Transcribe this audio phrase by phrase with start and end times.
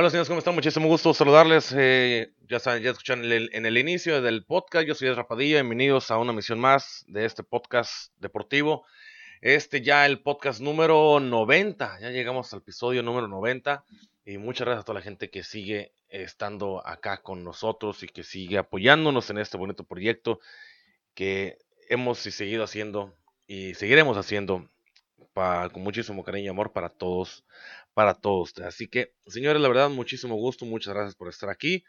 [0.00, 0.54] Hola señores, ¿cómo están?
[0.54, 1.74] Muchísimo gusto saludarles.
[1.76, 4.86] Eh, ya saben, ya escuchan en el, inicio del podcast.
[4.86, 5.56] Yo soy Rapadilla.
[5.56, 8.86] Bienvenidos a una misión más de este podcast deportivo.
[9.40, 11.98] Este ya el podcast número 90.
[11.98, 13.84] Ya llegamos al episodio número 90.
[14.24, 18.22] Y muchas gracias a toda la gente que sigue estando acá con nosotros y que
[18.22, 20.38] sigue apoyándonos en este bonito proyecto
[21.14, 21.58] que
[21.88, 23.16] hemos seguido haciendo
[23.48, 24.70] y seguiremos haciendo
[25.72, 27.44] con muchísimo cariño y amor para todos
[27.98, 28.68] para todos ustedes.
[28.68, 31.84] Así que, señores, la verdad, muchísimo gusto, muchas gracias por estar aquí.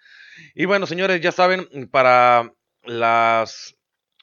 [0.56, 3.78] Y bueno, señores, ya saben, para las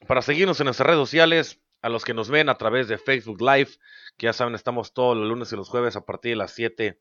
[0.08, 3.40] para seguirnos en nuestras redes sociales, a los que nos ven a través de Facebook
[3.40, 3.70] Live,
[4.16, 7.00] que ya saben, estamos todos los lunes y los jueves a partir de las 7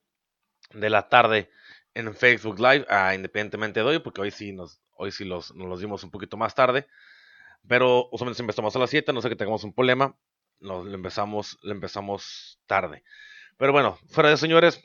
[0.69, 1.49] de la tarde
[1.95, 5.67] en Facebook Live, ah, independientemente de hoy, porque hoy sí nos, hoy sí los, nos
[5.67, 6.85] los dimos un poquito más tarde.
[7.67, 10.15] Pero usualmente empezamos a las 7, no sé que tengamos un problema,
[10.59, 13.03] nos, empezamos, lo empezamos tarde.
[13.57, 14.81] Pero bueno, fuera de señores,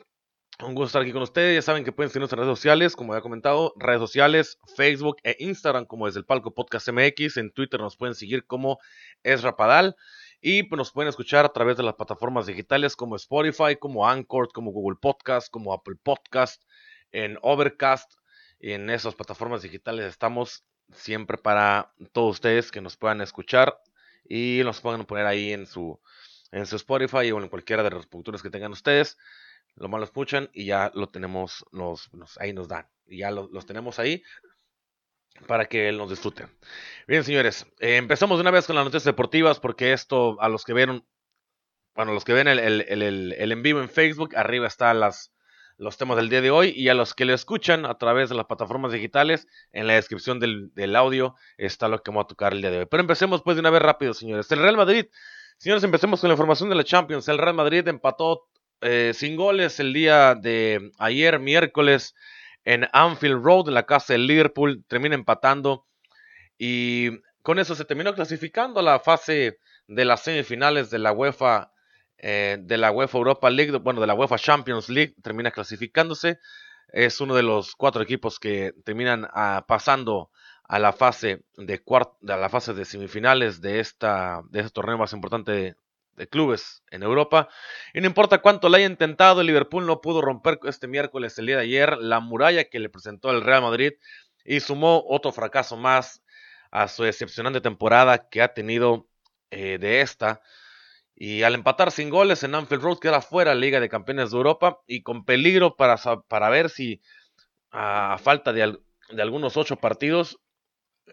[0.59, 1.55] un gusto estar aquí con ustedes.
[1.55, 5.35] Ya saben que pueden seguirnos en redes sociales, como ya comentado, redes sociales, Facebook e
[5.39, 7.37] Instagram, como desde el Palco Podcast MX.
[7.37, 8.79] En Twitter nos pueden seguir como
[9.23, 9.95] es Rapadal.
[10.39, 14.49] Y pues, nos pueden escuchar a través de las plataformas digitales como Spotify, como Anchor,
[14.53, 16.63] como Google Podcast, como Apple Podcast,
[17.11, 18.13] en Overcast.
[18.59, 23.77] Y en esas plataformas digitales estamos siempre para todos ustedes que nos puedan escuchar
[24.23, 25.99] y nos puedan poner ahí en su,
[26.51, 29.17] en su Spotify o en cualquiera de las reproductores que tengan ustedes.
[29.75, 32.87] Lo más lo escuchan y ya lo tenemos, nos, ahí nos dan.
[33.07, 34.23] Y ya los tenemos ahí
[35.47, 36.47] para que él nos disfrute.
[37.07, 40.65] Bien, señores, eh, empezamos de una vez con las noticias deportivas porque esto, a los
[40.65, 41.05] que vieron,
[41.95, 45.33] bueno, los que ven el, el, en vivo en Facebook, arriba están las,
[45.77, 48.35] los temas del día de hoy y a los que lo escuchan a través de
[48.35, 52.53] las plataformas digitales, en la descripción del, del audio está lo que vamos a tocar
[52.53, 52.85] el día de hoy.
[52.85, 54.51] Pero empecemos pues de una vez rápido, señores.
[54.51, 55.07] El Real Madrid
[55.61, 57.27] Señores, empecemos con la información de la Champions.
[57.27, 58.47] El Real Madrid empató
[58.81, 62.15] eh, sin goles el día de ayer, miércoles,
[62.65, 64.83] en Anfield Road, en la casa del Liverpool.
[64.87, 65.85] Termina empatando
[66.57, 67.11] y
[67.43, 71.71] con eso se terminó clasificando a la fase de las semifinales de la UEFA,
[72.17, 75.13] eh, de la UEFA Europa League, bueno, de la UEFA Champions League.
[75.21, 76.39] Termina clasificándose.
[76.87, 80.31] Es uno de los cuatro equipos que terminan ah, pasando
[80.71, 81.83] a la fase de
[82.29, 85.75] a la fase de semifinales de esta de este torneo más importante de,
[86.29, 87.49] clubes en Europa.
[87.95, 91.47] Y no importa cuánto le haya intentado, el Liverpool no pudo romper este miércoles, el
[91.47, 93.93] día de ayer, la muralla que le presentó el Real Madrid
[94.45, 96.23] y sumó otro fracaso más
[96.69, 99.09] a su decepcionante temporada que ha tenido
[99.49, 100.41] eh, de esta.
[101.15, 104.79] Y al empatar sin goles en Anfield Road, queda fuera Liga de Campeones de Europa
[104.85, 107.01] y con peligro para, para ver si
[107.71, 108.77] a falta de
[109.17, 110.39] algunos ocho partidos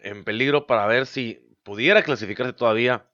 [0.03, 3.05] en peligro para ver si pudiera clasificarse todavía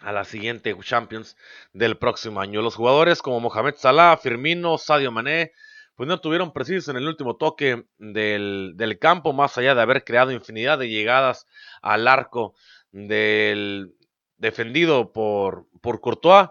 [0.00, 1.36] a la siguiente Champions
[1.72, 2.62] del próximo año.
[2.62, 5.52] Los jugadores como Mohamed Salah, Firmino, Sadio Mané,
[5.94, 10.32] pues no tuvieron precisos en el último toque del, campo, más allá de haber creado
[10.32, 11.46] infinidad de llegadas
[11.82, 12.54] al arco
[12.90, 13.94] del
[14.36, 16.48] defendido por, por Courtois,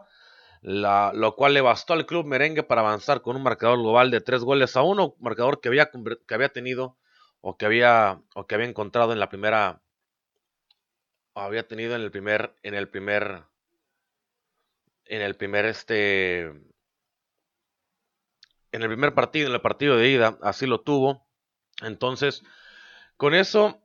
[0.61, 4.43] lo cual le bastó al club merengue para avanzar con un marcador global de tres
[4.43, 6.97] goles a uno, marcador que había, que había tenido
[7.45, 9.81] o que había o que había encontrado en la primera
[11.35, 13.43] había tenido en el primer en el primer
[15.05, 16.45] en el primer este
[18.71, 21.27] en el primer partido, en el partido de ida, así lo tuvo.
[21.83, 22.43] Entonces,
[23.17, 23.81] con eso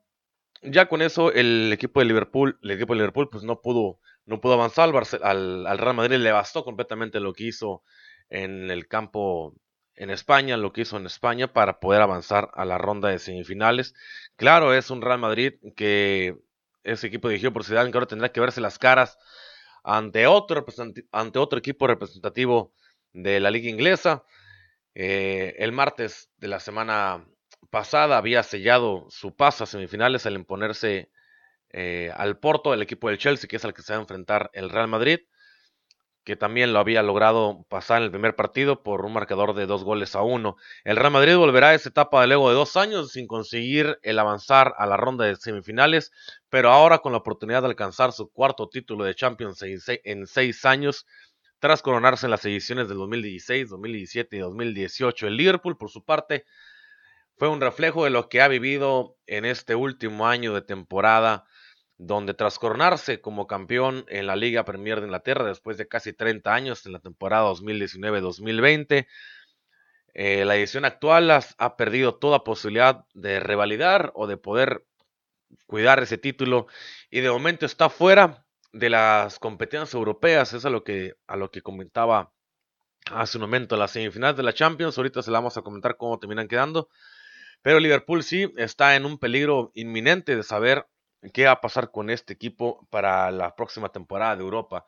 [0.62, 4.40] ya con eso el equipo de Liverpool, el equipo de Liverpool pues no pudo no
[4.40, 4.90] pudo avanzar
[5.22, 7.82] al, al Real Madrid le bastó completamente lo que hizo
[8.30, 9.54] en el campo
[9.98, 13.94] en España, lo que hizo en España para poder avanzar a la ronda de semifinales.
[14.36, 16.38] Claro, es un Real Madrid que
[16.84, 19.18] ese equipo dirigido por Zidane que ahora tendrá que verse las caras
[19.82, 20.64] ante otro,
[21.58, 22.72] equipo representativo
[23.12, 24.24] de la liga inglesa.
[24.94, 27.26] Eh, el martes de la semana
[27.70, 31.10] pasada había sellado su paso a semifinales al imponerse
[31.70, 34.50] eh, al Porto, el equipo del Chelsea, que es al que se va a enfrentar
[34.54, 35.20] el Real Madrid
[36.28, 39.82] que también lo había logrado pasar en el primer partido por un marcador de dos
[39.82, 40.58] goles a uno.
[40.84, 44.18] El Real Madrid volverá a esa etapa de luego de dos años sin conseguir el
[44.18, 46.12] avanzar a la ronda de semifinales,
[46.50, 51.06] pero ahora con la oportunidad de alcanzar su cuarto título de Champions en seis años,
[51.60, 55.28] tras coronarse en las ediciones del 2016, 2017 y 2018.
[55.28, 56.44] El Liverpool, por su parte,
[57.38, 61.46] fue un reflejo de lo que ha vivido en este último año de temporada,
[61.98, 66.54] donde tras coronarse como campeón en la Liga Premier de Inglaterra después de casi 30
[66.54, 69.06] años en la temporada 2019-2020,
[70.14, 74.86] eh, la edición actual ha perdido toda posibilidad de revalidar o de poder
[75.66, 76.66] cuidar ese título
[77.10, 81.50] y de momento está fuera de las competencias europeas, es a lo que, a lo
[81.50, 82.32] que comentaba
[83.10, 86.18] hace un momento, las semifinales de la Champions, ahorita se la vamos a comentar cómo
[86.18, 86.88] terminan quedando,
[87.62, 90.86] pero Liverpool sí está en un peligro inminente de saber
[91.32, 94.86] qué va a pasar con este equipo para la próxima temporada de Europa.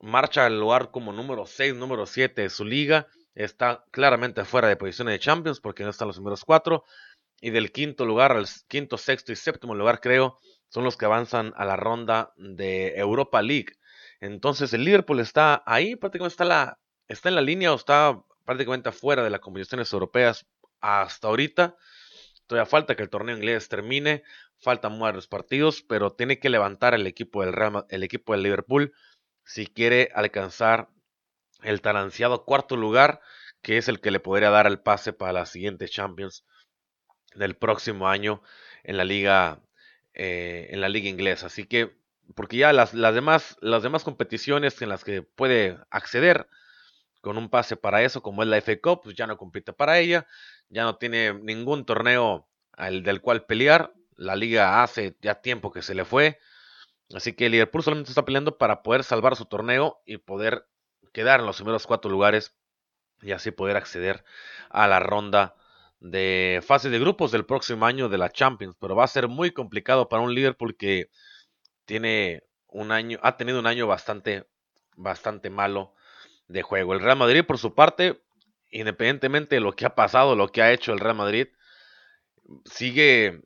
[0.00, 4.76] Marcha al lugar como número 6, número 7 de su liga, está claramente fuera de
[4.76, 6.84] posiciones de Champions porque no están los números 4
[7.40, 10.38] y del quinto lugar al quinto, sexto y séptimo lugar creo
[10.68, 13.74] son los que avanzan a la ronda de Europa League.
[14.20, 16.34] Entonces el Liverpool está ahí, prácticamente
[17.08, 20.46] está en la línea o está prácticamente afuera de las competiciones europeas
[20.80, 21.76] hasta ahorita.
[22.46, 24.22] Todavía falta que el torneo inglés termine,
[24.58, 27.54] faltan varios partidos, pero tiene que levantar el equipo del
[27.90, 28.92] el equipo del Liverpool
[29.44, 30.88] si quiere alcanzar
[31.62, 33.20] el tan ansiado cuarto lugar,
[33.62, 36.44] que es el que le podría dar el pase para la siguiente Champions
[37.34, 38.42] del próximo año
[38.84, 39.60] en la liga
[40.18, 41.46] eh, en la liga inglesa.
[41.46, 41.94] Así que,
[42.34, 46.48] porque ya las, las, demás, las demás competiciones en las que puede acceder
[47.26, 49.98] con un pase para eso, como es la FA Cup, pues ya no compite para
[49.98, 50.28] ella,
[50.68, 53.92] ya no tiene ningún torneo al, del cual pelear.
[54.14, 56.38] La liga hace ya tiempo que se le fue.
[57.12, 60.68] Así que el Liverpool solamente está peleando para poder salvar su torneo y poder
[61.12, 62.54] quedar en los primeros cuatro lugares
[63.20, 64.24] y así poder acceder
[64.70, 65.56] a la ronda
[65.98, 69.50] de fase de grupos del próximo año de la Champions, pero va a ser muy
[69.50, 71.10] complicado para un Liverpool que
[71.86, 74.46] tiene un año, ha tenido un año bastante,
[74.94, 75.95] bastante malo
[76.48, 76.94] de juego.
[76.94, 78.20] El Real Madrid, por su parte,
[78.70, 81.48] independientemente de lo que ha pasado, lo que ha hecho el Real Madrid,
[82.64, 83.42] sigue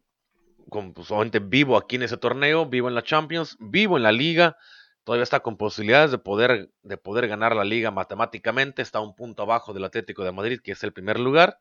[0.69, 1.09] con, pues,
[1.43, 4.57] vivo aquí en ese torneo, vivo en la Champions, vivo en la Liga,
[5.05, 9.43] todavía está con posibilidades de poder, de poder ganar la Liga matemáticamente, está un punto
[9.43, 11.59] abajo del Atlético de Madrid, que es el primer lugar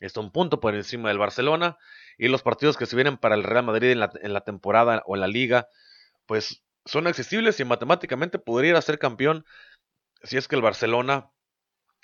[0.00, 1.78] Está un punto por encima del Barcelona.
[2.18, 5.20] Y los partidos que se vienen para el Real Madrid en la, temporada o en
[5.20, 5.68] la liga,
[6.26, 9.44] pues son accesibles y matemáticamente podría ser campeón
[10.22, 11.30] si es que el Barcelona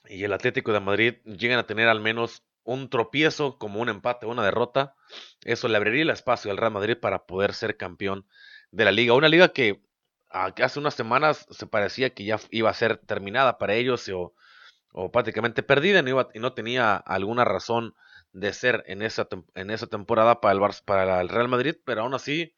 [0.08, 4.26] y el Atlético de Madrid llegan a tener al menos un tropiezo como un empate
[4.26, 4.94] o una derrota.
[5.42, 8.26] Eso le abriría el espacio al Real Madrid para poder ser campeón
[8.70, 9.14] de la liga.
[9.14, 9.80] Una liga que
[10.28, 15.62] hace unas semanas se parecía que ya iba a ser terminada para ellos o prácticamente
[15.62, 16.00] perdida
[16.34, 17.94] y no, tenía alguna razón
[18.32, 22.14] de ser en esa, en esa temporada para el, para el Real Madrid, pero aún
[22.14, 22.54] así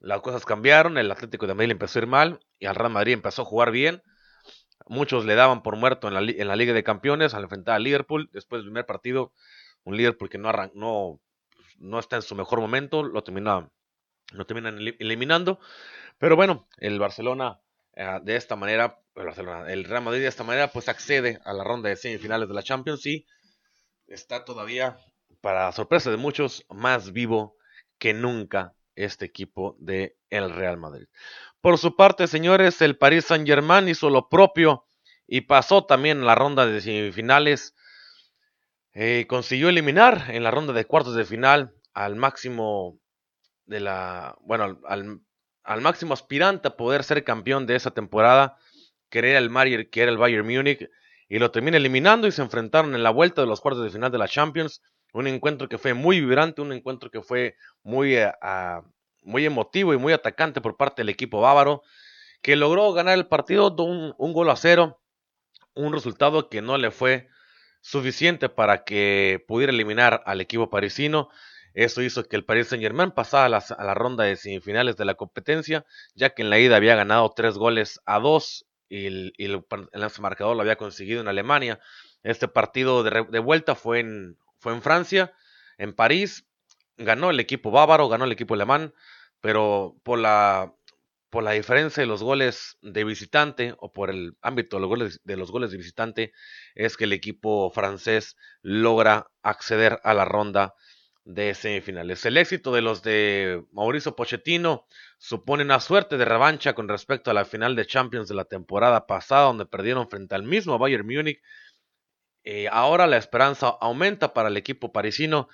[0.00, 3.14] las cosas cambiaron, el Atlético de Madrid empezó a ir mal y al Real Madrid
[3.14, 4.02] empezó a jugar bien.
[4.86, 7.78] Muchos le daban por muerto en la, en la Liga de Campeones al enfrentar a
[7.78, 8.30] Liverpool.
[8.32, 9.32] Después del primer partido,
[9.84, 11.20] un Liverpool que no, no,
[11.78, 13.68] no está en su mejor momento, lo termina,
[14.32, 15.58] lo terminan eliminando.
[16.18, 17.60] Pero bueno, el Barcelona
[17.94, 19.00] eh, de esta manera
[19.68, 22.62] el Real Madrid de esta manera pues accede a la ronda de semifinales de la
[22.62, 23.26] Champions y
[24.06, 24.96] está todavía,
[25.40, 27.56] para sorpresa de muchos, más vivo
[27.98, 28.74] que nunca
[29.04, 31.06] este equipo de el Real Madrid.
[31.60, 34.84] Por su parte, señores, el Paris Saint-Germain hizo lo propio
[35.26, 37.74] y pasó también la ronda de semifinales.
[38.92, 42.98] Eh, consiguió eliminar en la ronda de cuartos de final al máximo
[43.66, 48.56] de la, bueno, al, máximo aspirante a poder ser campeón de esa temporada
[49.10, 50.88] que era el que era el Bayern Múnich,
[51.28, 54.10] y lo termina eliminando y se enfrentaron en la vuelta de los cuartos de final
[54.10, 54.82] de la Champions.
[55.12, 58.82] Un encuentro que fue muy vibrante, un encuentro que fue muy, ah,
[59.22, 61.82] muy emotivo y muy atacante por parte del equipo bávaro,
[62.42, 65.00] que logró ganar el partido de un, gol a cero,
[65.74, 67.28] un resultado que no le fue
[67.80, 71.28] suficiente para que pudiera eliminar al equipo parisino.
[71.74, 75.14] Eso hizo que el Paris Saint Germain pasara a la, ronda de semifinales de la
[75.14, 75.84] competencia,
[76.14, 79.62] ya que en la ida había ganado tres goles a dos y el, el,
[80.20, 81.78] marcador lo había conseguido en Alemania.
[82.22, 85.32] Este partido de, vuelta fue en, fue en Francia,
[85.78, 86.46] en París.
[86.96, 88.92] Ganó el equipo bávaro, ganó el equipo alemán,
[89.40, 90.74] pero por la,
[91.30, 95.20] por la diferencia de los goles de visitante o por el ámbito de los, goles,
[95.24, 96.32] de los goles de visitante
[96.74, 100.74] es que el equipo francés logra acceder a la ronda
[101.28, 102.24] de semifinales.
[102.24, 104.86] El éxito de los de Mauricio Pochettino
[105.18, 109.06] supone una suerte de revancha con respecto a la final de Champions de la temporada
[109.06, 111.42] pasada, donde perdieron frente al mismo Bayern Múnich.
[112.50, 115.50] Eh, ahora la esperanza aumenta para el equipo parisino,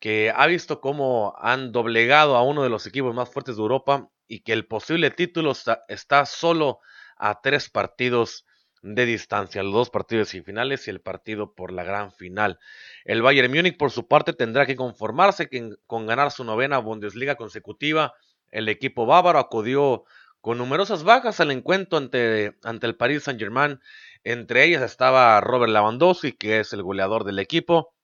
[0.00, 4.10] que ha visto cómo han doblegado a uno de los equipos más fuertes de Europa
[4.26, 5.52] y que el posible título
[5.86, 6.80] está, solo
[7.16, 8.44] a tres partidos
[8.82, 12.58] de distancia, los dos partidos semifinales y el partido por la gran final.
[13.04, 15.48] El Bayern Múnich, por su parte, tendrá que conformarse
[15.86, 18.14] con ganar su novena Bundesliga consecutiva.
[18.50, 20.02] El equipo bávaro acudió
[20.40, 23.80] con numerosas bajas al encuentro ante, ante el Paris Saint-Germain.
[24.28, 27.94] Entre ellas estaba Robert Lewandowski, que es el goleador del equipo.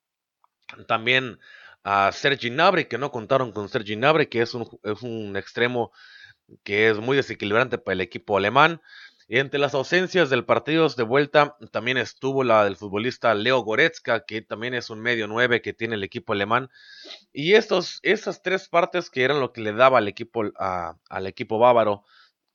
[0.86, 1.40] También
[1.82, 5.90] a Sergi Gnabry, que no contaron con Sergi Gnabry, que es un, es un extremo
[6.62, 8.80] que es muy desequilibrante para el equipo alemán.
[9.26, 14.24] Y entre las ausencias del partido de vuelta también estuvo la del futbolista Leo Goretzka,
[14.24, 16.70] que también es un medio nueve que tiene el equipo alemán.
[17.32, 21.58] Y estos, esas tres partes que eran lo que le daba al equipo, al equipo
[21.58, 22.04] bávaro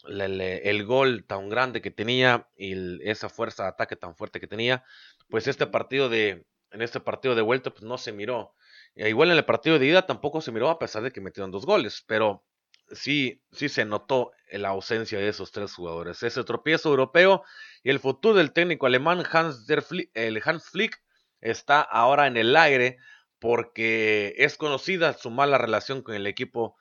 [0.08, 4.84] el, gol tan grande que tenía y esa fuerza de ataque tan fuerte que tenía,
[5.30, 8.54] pues este partido de, en este partido de vuelta pues no se miró.
[8.96, 11.52] E igual en el partido de ida tampoco se miró a pesar de que metieron
[11.52, 12.44] dos goles, pero
[12.92, 16.24] sí, sí se notó la ausencia de esos tres jugadores.
[16.24, 17.44] Ese tropiezo europeo
[17.84, 21.02] y el futuro del técnico alemán Hans, der Flick, el Hans Flick
[21.42, 22.98] está ahora en el aire
[23.40, 26.76] porque es conocida su mala relación con el equipo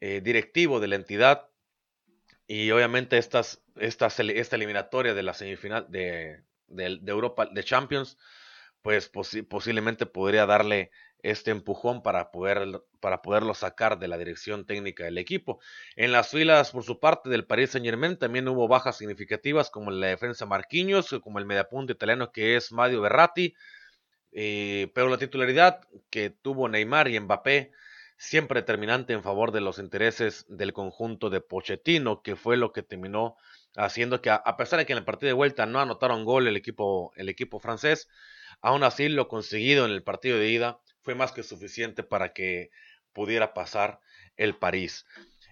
[0.00, 1.47] eh, directivo de la entidad
[2.48, 4.08] y obviamente estas, esta
[4.56, 8.16] eliminatoria de la semifinal de, de, Europa de Champions,
[8.80, 9.10] pues
[9.48, 10.90] posiblemente podría darle
[11.22, 15.60] este empujón para, poder, para poderlo sacar de la dirección técnica del equipo.
[15.94, 19.90] En las filas, por su parte, del Paris Saint Germain también hubo bajas significativas como
[19.90, 23.54] la defensa Marquinhos, como el mediapunto italiano que es Mario Berratti,
[24.32, 27.72] eh, pero la titularidad que tuvo Neymar y Mbappé
[28.18, 32.82] siempre determinante en favor de los intereses del conjunto de Pochettino, que fue lo que
[32.82, 33.36] terminó
[33.76, 36.56] haciendo que, a pesar de que en el partido de vuelta no anotaron gol el
[36.56, 38.08] equipo, el equipo francés,
[38.60, 42.70] aún así lo conseguido en el partido de ida fue más que suficiente para que
[43.12, 44.00] pudiera pasar
[44.36, 45.06] el París.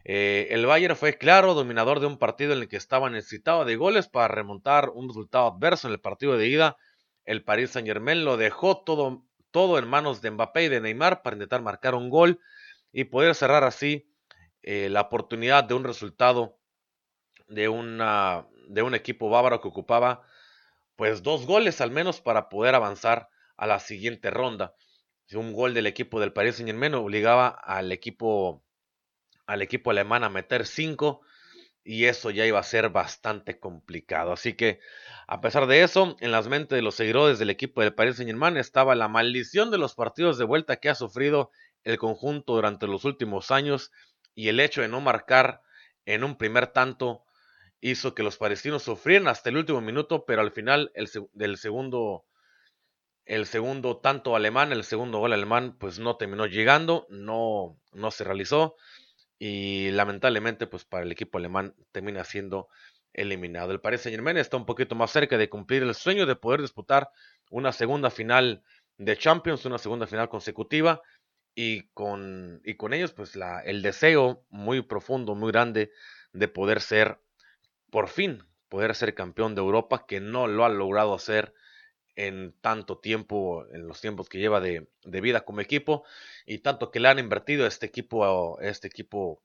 [0.05, 3.77] Eh, el Bayern fue claro dominador de un partido en el que estaba necesitado de
[3.77, 6.77] goles para remontar un resultado adverso en el partido de ida.
[7.25, 9.25] El París Saint Germain lo dejó todo,
[9.57, 12.41] todo en manos de Mbappé y de Neymar para intentar marcar un gol
[12.93, 14.07] y poder cerrar así
[14.61, 16.59] eh, la oportunidad de un resultado
[17.49, 20.21] de, una, de un equipo bávaro que ocupaba
[20.95, 24.75] pues dos goles al menos para poder avanzar a la siguiente ronda.
[25.33, 28.63] Un gol del equipo del Paris Saint Germain obligaba al equipo
[29.47, 31.23] al equipo alemán a meter cinco
[31.87, 34.33] y eso ya iba a ser bastante complicado.
[34.33, 34.81] Así que
[35.29, 38.29] a pesar de eso, en las mentes de los seguidores del equipo del Paris Saint
[38.29, 41.51] Germain estaba la maldición de los partidos de vuelta que ha sufrido
[41.85, 43.93] el conjunto durante los últimos años
[44.35, 45.63] y el hecho de no marcar
[46.05, 47.25] en un primer tanto
[47.81, 52.27] hizo que los palestinos sufrieran hasta el último minuto, pero al final el del segundo
[53.27, 58.23] el segundo tanto alemán, el segundo gol alemán, pues no terminó llegando, no, no se
[58.23, 58.77] realizó
[59.39, 62.69] y lamentablemente pues para el equipo alemán termina siendo
[63.13, 63.73] eliminado.
[63.73, 66.61] El Paris Saint Germain está un poquito más cerca de cumplir el sueño de poder
[66.61, 67.11] disputar
[67.51, 68.63] una segunda final
[68.99, 71.01] de Champions, una segunda final consecutiva
[71.55, 75.91] y con, y con ellos pues la, el deseo muy profundo, muy grande
[76.33, 77.19] de poder ser,
[77.91, 81.55] por fin, poder ser campeón de Europa, que no lo ha logrado hacer
[82.17, 86.05] en tanto tiempo, en los tiempos que lleva de, de vida como equipo,
[86.47, 89.43] y tanto que le han invertido a este equipo, a este equipo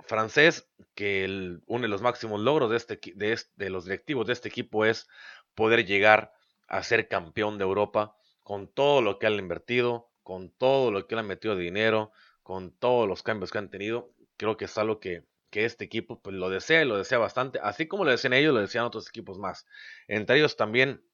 [0.00, 4.48] francés, que uno de los máximos logros de, este, de, de los directivos de este
[4.48, 5.08] equipo es
[5.54, 6.32] poder llegar
[6.66, 11.14] a ser campeón de Europa con todo lo que han invertido, con todo lo que
[11.14, 12.12] le han metido de dinero,
[12.42, 16.34] con todos los cambios que han tenido, creo que es algo que, este equipo pues,
[16.34, 19.38] lo desea y lo desea bastante, así como lo desean ellos, lo desean otros equipos
[19.38, 19.66] más.
[20.08, 21.04] Entre ellos también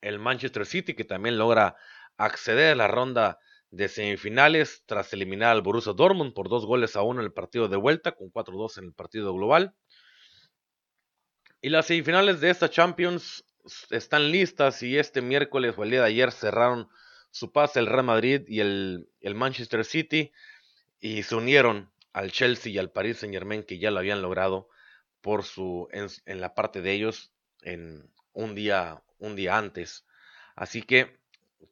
[0.00, 1.76] el Manchester City, que también logra
[2.16, 3.38] acceder a la ronda
[3.70, 7.68] de semifinales tras eliminar al Borussia Dortmund por dos goles a uno en el partido
[7.68, 9.74] de vuelta, con 4-2 en el partido global.
[11.62, 13.44] Y las semifinales de esta Champions
[13.90, 16.88] están listas y este miércoles o el día de ayer cerraron
[17.30, 20.32] su pase el Real Madrid y el, Manchester City
[21.00, 24.68] y se unieron al Chelsea y al Paris Saint Germain que ya lo habían logrado
[25.20, 30.04] por su en, la parte de ellos en un día un día antes
[30.56, 31.20] así que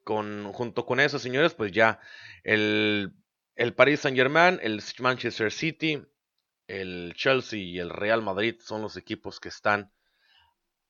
[0.03, 1.99] con junto con eso señores pues ya
[2.43, 3.13] el
[3.55, 6.01] el Paris Saint Germain el Manchester City
[6.67, 9.91] el Chelsea y el Real Madrid son los equipos que están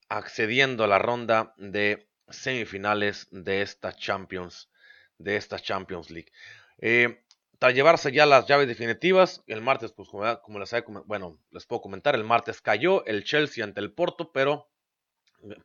[0.09, 4.69] accediendo a la ronda de semifinales de esta Champions,
[5.17, 6.31] de esta Champions League.
[6.79, 7.23] Eh,
[7.59, 12.61] tras llevarse ya las llaves definitivas, el martes, pues como, les, puedo comentar, el martes
[12.61, 14.68] cayó el Chelsea ante el Porto, pero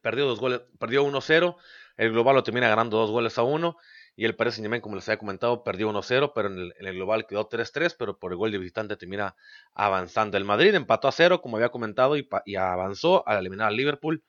[0.00, 1.56] perdió dos goles, perdió 1-0,
[1.96, 3.76] el global lo termina ganando dos goles a uno,
[4.16, 7.48] y el Paris Saint-Germain, como les había comentado, perdió 1-0, pero en el, global quedó
[7.48, 9.34] 3-3, pero por el gol de visitante termina
[9.74, 10.36] avanzando.
[10.36, 14.22] El Madrid empató a 0, como había comentado, y, y avanzó al eliminar al Liverpool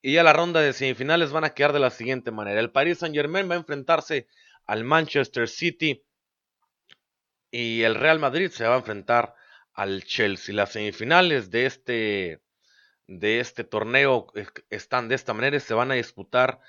[0.00, 2.60] Y ya la ronda de semifinales van a quedar de la siguiente manera.
[2.60, 4.28] El Paris Saint Germain va a enfrentarse
[4.66, 6.04] al Manchester City
[7.50, 9.34] y el Real Madrid se va a enfrentar
[9.74, 10.54] al Chelsea.
[10.54, 12.40] Las semifinales de este,
[13.06, 14.26] de este torneo
[14.70, 16.60] están de esta manera y se van a disputar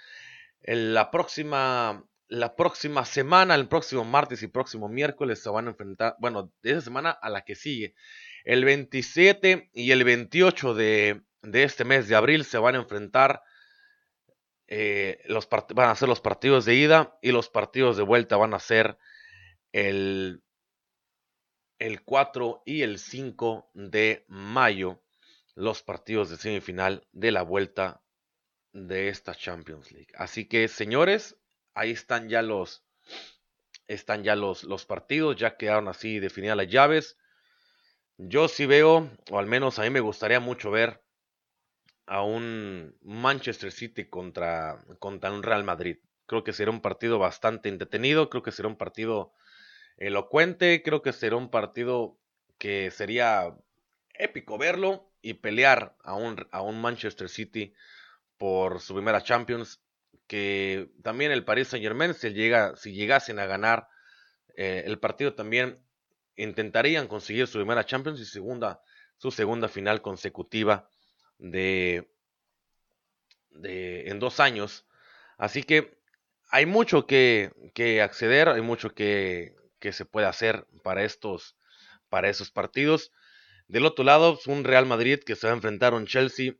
[0.62, 5.72] en la próxima la próxima semana, el próximo martes y próximo miércoles se van a
[5.72, 7.94] enfrentar, bueno, de esa semana a la que sigue,
[8.44, 13.44] el 27 y el 28 de, de este mes de abril se van a enfrentar.
[14.68, 18.56] Eh, los van a ser los partidos de ida y los partidos de vuelta van
[18.56, 18.98] a ser
[19.72, 20.42] el,
[21.78, 25.04] el 4 y el 5 de mayo,
[25.56, 28.02] los partidos de semifinal de la vuelta
[28.74, 30.12] de esta Champions League.
[30.16, 31.38] Así que, señores,
[31.74, 32.84] ahí están ya los
[33.88, 37.18] están ya los, los partidos, ya quedaron así definidas las llaves.
[38.18, 41.04] Yo sí veo, o al menos a mí me gustaría mucho ver
[42.08, 45.98] a un Manchester City contra, contra un Real Madrid.
[46.26, 49.34] Creo que será un partido bastante entretenido, creo que será un partido
[49.98, 52.18] elocuente, creo que será un partido
[52.58, 53.56] que sería
[54.14, 57.74] épico verlo y pelear a un, a un Manchester City
[58.38, 59.82] por su primera Champions,
[60.28, 63.88] que también el Paris Saint Germain, si, llega, si llegasen a ganar
[64.56, 65.80] eh, el partido también
[66.36, 68.84] intentarían conseguir su primera Champions y segunda,
[69.18, 70.92] su segunda final consecutiva
[71.40, 72.08] de,
[73.50, 74.86] de, en dos años.
[75.40, 75.98] Así que
[76.52, 81.58] hay mucho que, que acceder, hay mucho que, que, se puede hacer para estos,
[82.10, 83.12] para esos partidos.
[83.68, 86.54] Del otro lado, un Real Madrid que se va a enfrentar a un Chelsea.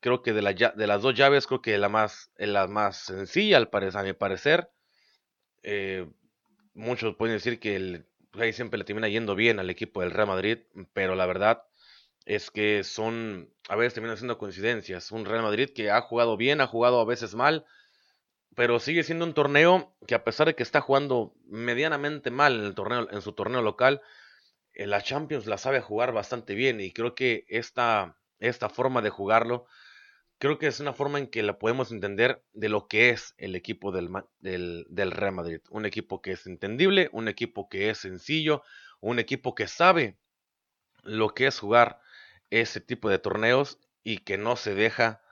[0.00, 3.68] Creo que de, de las dos llaves, creo que la más, la más sencilla, al
[3.68, 4.70] parecer, a mi parecer.
[5.62, 6.08] Eh,
[6.74, 10.28] muchos pueden decir que el, ahí siempre le termina yendo bien al equipo del Real
[10.28, 10.58] Madrid,
[10.92, 11.64] pero la verdad
[12.24, 15.10] es que son, a veces terminan siendo coincidencias.
[15.12, 17.66] Un Real Madrid que ha jugado bien, ha jugado a veces mal,
[18.54, 22.66] pero sigue siendo un torneo que a pesar de que está jugando medianamente mal en,
[22.66, 24.02] el torneo, en su torneo local,
[24.74, 29.66] la Champions la sabe jugar bastante bien y creo que esta, esta forma de jugarlo,
[30.38, 33.54] creo que es una forma en que la podemos entender de lo que es el
[33.54, 35.60] equipo del, del, Real Madrid.
[35.70, 38.62] Un equipo que es entendible, un equipo que es sencillo,
[39.00, 40.18] un equipo que sabe
[41.02, 42.00] lo que es jugar
[42.50, 45.22] ese tipo de torneos y que no se deja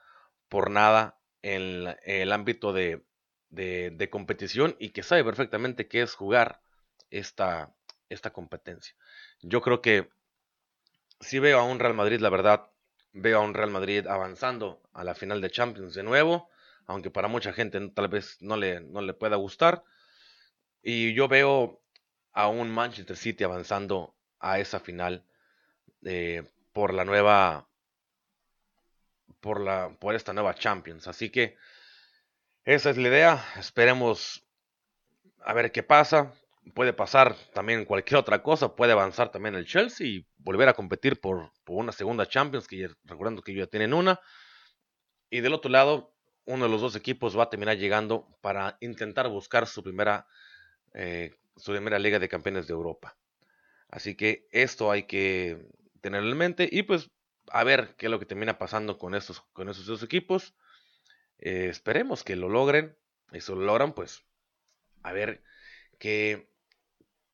[0.49, 3.03] por nada en el ámbito de,
[3.51, 6.61] de, competición y que sabe perfectamente qué es jugar
[7.09, 7.73] esta,
[8.09, 8.95] esta competencia.
[9.41, 10.09] Yo creo que
[11.19, 12.67] si veo a un Real Madrid, la verdad,
[13.13, 16.49] veo a un Real Madrid avanzando a la final de Champions de nuevo,
[16.85, 19.83] aunque para mucha gente tal vez no le, no le pueda gustar.
[20.81, 21.81] Y yo veo
[22.33, 25.25] a un Manchester City avanzando a esa final
[26.05, 27.67] eh, por la nueva
[29.39, 31.07] por la por esta nueva Champions.
[31.07, 31.57] Así que
[32.65, 33.45] esa es la idea.
[33.57, 34.43] Esperemos
[35.39, 36.33] a ver qué pasa.
[36.73, 38.75] Puede pasar también cualquier otra cosa.
[38.75, 43.41] Puede avanzar también el Chelsea y volver a competir por, una segunda Champions, que recordando
[43.41, 44.19] que ya tienen una.
[45.29, 46.13] Y del otro lado,
[46.45, 50.27] uno de los dos equipos va a terminar llegando para intentar buscar su primera,
[50.93, 53.17] eh, su primera Liga de Campeones de Europa.
[53.89, 55.67] Así que esto hay que
[56.01, 57.09] tenerlo en mente y pues
[57.47, 59.13] a ver qué es lo que termina pasando con
[59.53, 60.53] con esos dos equipos.
[61.41, 62.95] Eh, esperemos que lo logren.
[63.33, 64.23] Y si lo logran, pues
[65.03, 65.43] a ver
[65.97, 66.50] qué,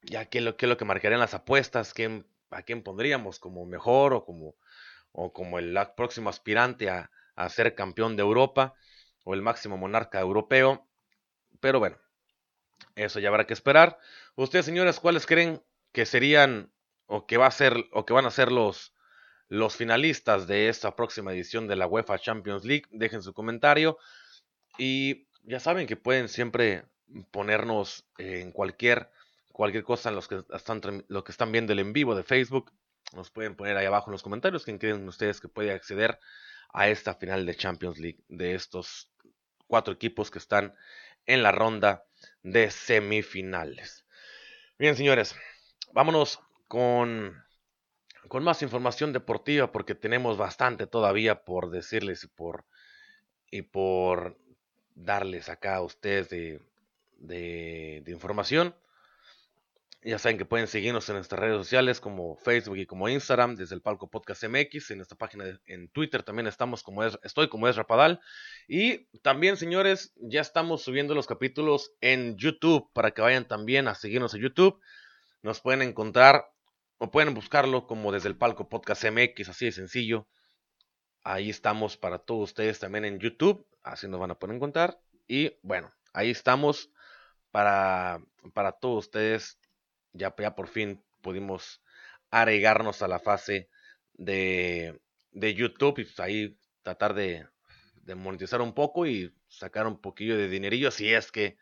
[0.09, 4.25] ya qué, es lo que marcarían las apuestas, quién, a quién pondríamos como mejor o
[4.25, 4.55] como,
[5.11, 8.75] o como el próximo aspirante a, a ser campeón de Europa
[9.23, 10.87] o el máximo monarca europeo.
[11.59, 11.97] Pero bueno,
[12.95, 13.99] eso ya habrá que esperar.
[14.35, 16.71] Ustedes, señores, ¿cuáles creen que serían
[17.05, 18.93] o que va a ser o que van a ser los
[19.49, 22.85] los finalistas de esta próxima edición de la UEFA Champions League.
[22.91, 23.97] Dejen su comentario
[24.77, 26.85] y ya saben que pueden siempre
[27.31, 29.09] ponernos en cualquier
[29.57, 32.71] cualquier cosa los que están lo que están viendo el en vivo de Facebook.
[33.13, 36.19] Nos pueden poner ahí abajo en los comentarios quién creen ustedes que puede acceder
[36.71, 39.11] a esta final de Champions League de estos
[39.65, 40.75] cuatro equipos que están
[41.25, 42.05] en la ronda
[42.43, 44.05] de semifinales.
[44.77, 45.35] Bien, señores,
[45.91, 47.43] vámonos con,
[48.27, 52.65] con más información deportiva porque tenemos bastante todavía por decirles y por,
[53.49, 54.37] y por
[54.93, 56.61] darles acá a ustedes de,
[57.17, 58.75] de, información.
[60.07, 63.75] Ya saben que pueden seguirnos en nuestras redes sociales como Facebook y como Instagram, desde
[63.75, 67.67] el Palco Podcast MX, en nuestra página en Twitter también estamos como es, estoy como
[67.67, 68.21] es Rapadal.
[68.69, 73.95] Y también, señores, ya estamos subiendo los capítulos en YouTube para que vayan también a
[73.95, 74.79] seguirnos en YouTube.
[75.41, 76.53] Nos pueden encontrar
[76.99, 80.25] o pueden buscarlo como desde el palco podcast MX, así de sencillo.
[81.21, 85.01] Ahí estamos para todos ustedes también en YouTube, así nos van a poder encontrar.
[85.27, 86.91] Y bueno, ahí estamos
[87.51, 88.21] para,
[88.53, 89.59] para todos ustedes.
[90.17, 91.81] Ya, ya por fin pudimos
[92.29, 93.69] agregarnos a la fase
[94.13, 94.99] de,
[95.31, 97.47] de YouTube y pues ahí tratar de,
[98.15, 101.57] monetizar un poco y sacar un poquillo de dinerillo si es que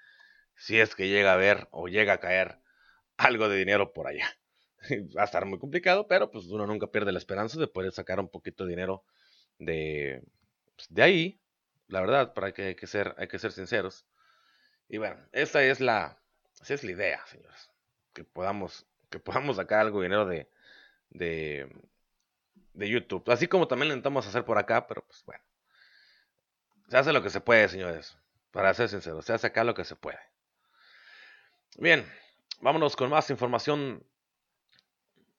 [0.55, 2.59] si es que llega a ver o llega a caer
[3.17, 4.29] algo de dinero por allá.
[5.17, 8.19] Va a estar muy complicado, pero pues uno nunca pierde la esperanza de poder sacar
[8.19, 9.03] un poquito de dinero
[9.57, 10.21] de,
[10.75, 11.41] pues, de ahí,
[11.87, 14.05] la verdad, para que hay que ser, hay que ser sinceros.
[14.87, 16.21] Y bueno, esa es la,
[16.61, 17.71] esa es la idea, señores,
[18.15, 20.49] que podamos, que podamos sacar algo dinero de,
[21.11, 21.69] de,
[22.73, 25.43] de YouTube, así como también lo intentamos hacer por acá, pero pues bueno,
[26.89, 28.17] se hace lo que se puede, señores,
[28.51, 30.19] para ser sinceros, se hace acá lo que se puede.
[31.77, 32.09] Bien,
[32.61, 34.01] vámonos con más información.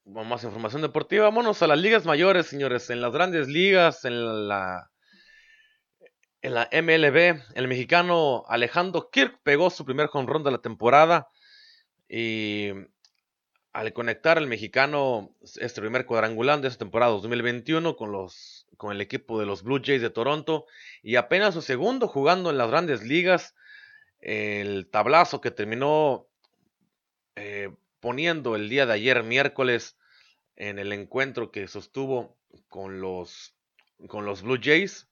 [0.04, 1.24] Más información deportiva.
[1.24, 2.90] Vámonos a las ligas mayores, señores.
[2.90, 4.90] En las grandes ligas, en la,
[6.42, 11.28] en la MLB, el mexicano Alejandro Kirk pegó su primer run de la temporada.
[12.08, 12.70] Y
[13.72, 19.00] al conectar el mexicano este primer cuadrangular de esta temporada 2021 con, los, con el
[19.00, 20.66] equipo de los Blue Jays de Toronto
[21.02, 23.54] y apenas su segundo jugando en las grandes ligas,
[24.20, 26.26] el tablazo que terminó
[27.34, 29.98] eh, poniendo el día de ayer, miércoles,
[30.56, 32.36] en el encuentro que sostuvo
[32.68, 33.54] con los,
[34.08, 35.06] con los Blue Jays,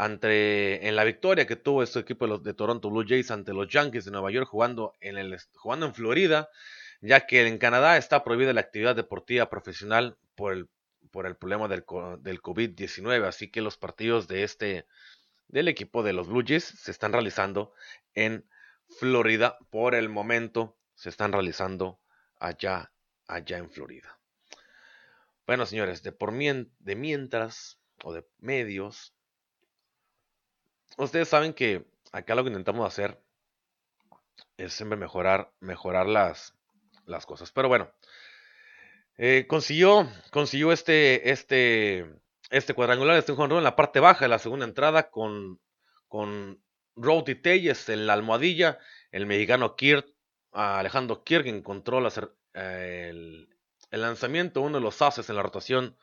[0.00, 3.66] ante, en la victoria que tuvo este equipo de, de Toronto Blue Jays ante los
[3.66, 6.50] Yankees de Nueva York jugando en, el, jugando en Florida,
[7.00, 10.68] ya que en Canadá está prohibida la actividad deportiva profesional por el,
[11.10, 11.84] por el problema del,
[12.20, 14.86] del COVID-19, así que los partidos de este,
[15.48, 17.72] del equipo de los Blue Jays se están realizando
[18.14, 18.48] en
[19.00, 20.76] Florida por el momento.
[20.94, 21.98] Se están realizando
[22.38, 22.92] allá,
[23.26, 24.16] allá en Florida.
[25.44, 29.12] Bueno, señores, de por de mientras o de medios,
[30.98, 33.20] ustedes saben que acá lo que intentamos hacer
[34.56, 36.54] es siempre mejorar, mejorar las,
[37.06, 37.50] las cosas.
[37.52, 37.90] Pero bueno,
[39.16, 42.06] eh, consiguió, consiguió este, este,
[42.50, 45.60] este cuadrangular, este en la parte baja de la segunda entrada con,
[46.08, 46.62] con
[46.96, 48.78] Rowdy Telles en la almohadilla,
[49.10, 50.06] el mexicano Kirt,
[50.52, 51.98] Alejandro Kirk encontró
[52.54, 53.48] el,
[53.90, 55.96] lanzamiento, uno de los ases en la rotación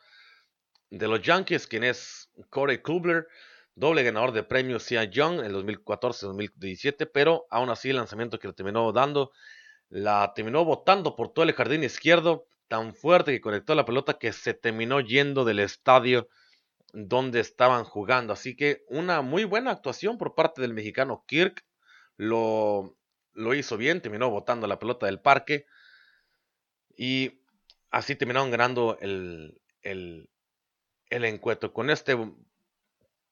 [0.90, 3.28] de los Yankees, quien es Corey Kubler,
[3.76, 8.54] doble ganador de premios Cia Young en 2014-2017, pero aún así el lanzamiento que le
[8.54, 9.30] terminó dando,
[9.88, 14.32] la terminó botando por todo el jardín izquierdo, tan fuerte que conectó la pelota que
[14.32, 16.28] se terminó yendo del estadio
[16.92, 18.32] donde estaban jugando.
[18.32, 21.64] Así que una muy buena actuación por parte del mexicano Kirk.
[22.16, 22.96] Lo,
[23.34, 25.66] lo hizo bien, terminó botando la pelota del parque.
[26.96, 27.42] Y
[27.90, 30.30] así terminaron ganando el, el,
[31.10, 31.72] el encuentro.
[31.74, 32.16] Con este,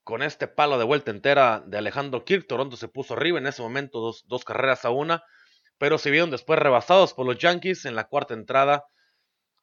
[0.05, 3.63] con este palo de vuelta entera de Alejandro Kirk, Toronto se puso arriba en ese
[3.63, 5.25] momento, dos, carreras a una.
[5.79, 8.87] Pero se vieron después rebasados por los Yankees en la cuarta entrada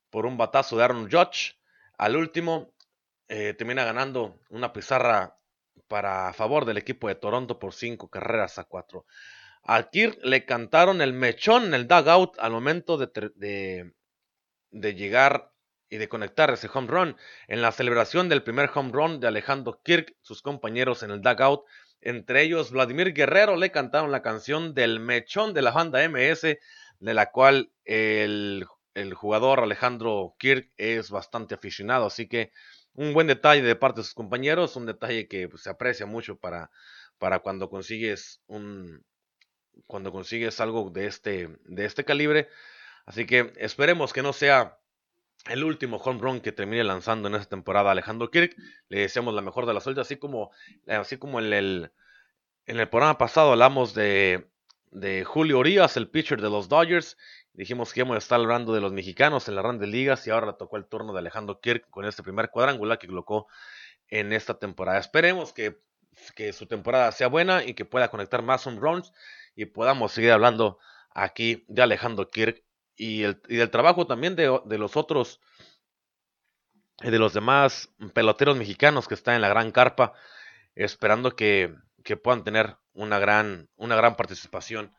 [0.09, 1.57] por un batazo de Aaron Judge.
[1.97, 2.73] Al último,
[3.29, 5.37] eh, termina ganando una pizarra
[5.87, 9.05] para favor del equipo de Toronto por cinco carreras a cuatro.
[9.63, 13.93] A Kirk le cantaron el mechón en el dugout al momento de,
[14.71, 15.50] de, llegar
[15.91, 17.17] y de conectar ese home run.
[17.47, 21.65] En la celebración del primer home run de Alejandro Kirk, sus compañeros en el dugout,
[21.99, 26.57] entre ellos Vladimir Guerrero, le cantaron la canción del mechón de la banda MS,
[26.99, 32.07] de la cual el, el jugador Alejandro Kirk es bastante aficionado.
[32.07, 32.51] Así que
[32.93, 36.37] un buen detalle de parte de sus compañeros, un detalle que pues, se aprecia mucho
[36.37, 36.71] para,
[37.17, 39.03] para cuando consigues un
[39.87, 42.49] cuando consigues algo de este, de este calibre.
[43.05, 44.80] Así que esperemos que no sea
[45.49, 48.55] el último home run que termine lanzando en esta temporada Alejandro Kirk.
[48.89, 50.51] Le deseamos la mejor de la suerte, así como,
[50.87, 51.91] así como en el,
[52.65, 54.49] en el programa pasado hablamos de,
[54.91, 57.17] de Julio Urias, el pitcher de los Dodgers.
[57.53, 60.29] Dijimos que íbamos a estar hablando de los mexicanos en la ronda de ligas y
[60.29, 63.47] ahora tocó el turno de Alejandro Kirk con este primer cuadrangular que colocó
[64.07, 64.99] en esta temporada.
[64.99, 65.81] Esperemos que,
[66.35, 69.11] que su temporada sea buena y que pueda conectar más home runs
[69.55, 70.77] y podamos seguir hablando
[71.13, 72.63] aquí de Alejandro Kirk
[73.01, 75.41] y, el, y del trabajo también de, de los otros,
[76.99, 80.13] de los demás peloteros mexicanos que están en la gran carpa,
[80.75, 84.93] esperando que, que puedan tener una gran, una gran participación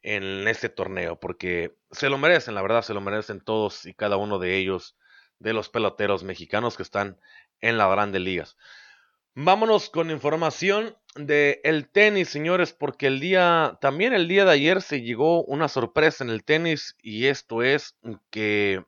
[0.00, 4.16] en este torneo, porque se lo merecen, la verdad, se lo merecen todos y cada
[4.16, 4.96] uno de ellos,
[5.40, 7.18] de los peloteros mexicanos que están
[7.60, 8.56] en las grandes ligas.
[9.34, 14.82] Vámonos con información de el tenis, señores, porque el día, también el día de ayer
[14.82, 17.96] se llegó una sorpresa en el tenis y esto es
[18.30, 18.84] que,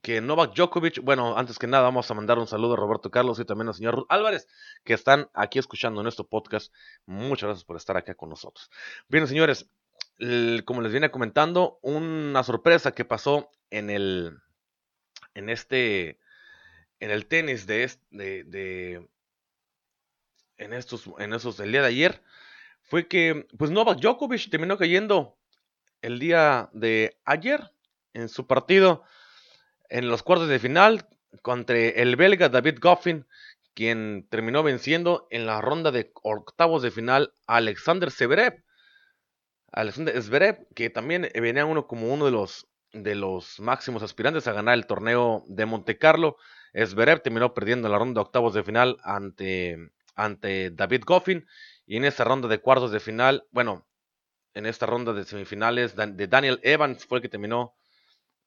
[0.00, 3.38] que Novak Djokovic, bueno, antes que nada vamos a mandar un saludo a Roberto Carlos
[3.38, 4.48] y también al señor Ruth Álvarez,
[4.82, 6.72] que están aquí escuchando nuestro podcast.
[7.06, 8.70] Muchas gracias por estar acá con nosotros.
[9.08, 9.68] Bien, señores,
[10.64, 14.38] como les viene comentando, una sorpresa que pasó en el,
[15.34, 16.18] en este,
[17.00, 19.08] en el tenis de, de, de
[20.58, 22.22] en estos, en esos del día de ayer,
[22.82, 25.36] fue que, pues Novak Djokovic terminó cayendo
[26.02, 27.72] el día de ayer
[28.12, 29.04] en su partido
[29.88, 31.08] en los cuartos de final
[31.42, 33.26] contra el belga David Goffin,
[33.74, 38.62] quien terminó venciendo en la ronda de octavos de final a Alexander Zverev.
[39.72, 44.52] Alexander Zverev, que también venía uno como uno de los, de los máximos aspirantes a
[44.52, 46.36] ganar el torneo de Monte Carlo.
[46.74, 51.46] Zverev terminó perdiendo la ronda de octavos de final ante, ante David Goffin.
[51.86, 53.86] Y en esa ronda de cuartos de final, bueno,
[54.54, 57.74] en esta ronda de semifinales de Daniel Evans fue el que terminó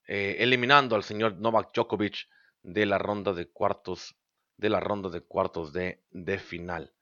[0.08, 2.27] eh, eliminando al señor Novak Djokovic
[2.63, 4.15] de la ronda de cuartos
[4.58, 6.93] de la ronda de cuartos de, de final.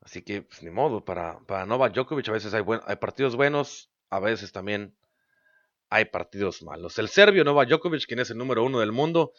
[0.00, 3.90] Así que, pues, ni modo, para, para Novak Djokovic a veces hay, hay partidos buenos,
[4.08, 4.96] a veces también
[5.90, 6.98] hay partidos malos.
[6.98, 9.32] El serbio Novak Djokovic, quien es el número uno del mundo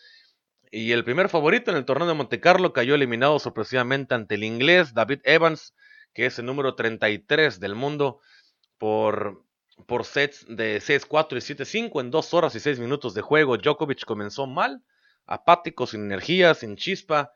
[0.72, 4.44] y el primer favorito en el torneo de Monte Carlo, cayó eliminado sorpresivamente ante el
[4.44, 5.74] inglés David Evans,
[6.14, 8.20] que es el número 33 del mundo,
[8.78, 9.46] por
[9.86, 13.58] por sets de 6-4 y 7-5 en 2 horas y 6 minutos de juego.
[13.58, 14.84] Djokovic comenzó mal,
[15.26, 17.32] apático, sin energía, sin chispa,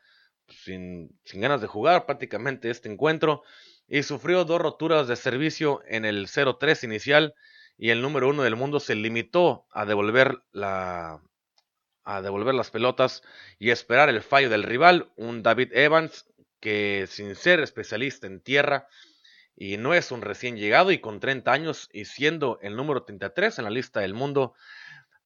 [0.48, 3.44] sin, sin, ganas de jugar prácticamente este encuentro
[3.88, 7.36] y sufrió dos roturas de servicio en el 0-3 inicial
[7.78, 11.22] y el número uno del mundo se limitó a devolver la
[12.04, 13.24] a devolver las pelotas
[13.60, 16.26] y esperar el fallo del rival, un David Evans
[16.60, 18.88] que sin ser especialista en tierra
[19.56, 23.60] y no es un recién llegado y con 30 años y siendo el número 33
[23.60, 24.54] en la lista del mundo,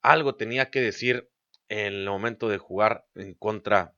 [0.02, 1.30] algo tenía que decir
[1.70, 3.94] en el momento de jugar en contra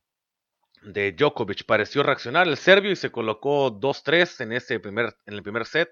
[0.84, 1.66] de Djokovic.
[1.66, 5.90] Pareció reaccionar el serbio y se colocó 2-3 en, ese primer, en el primer set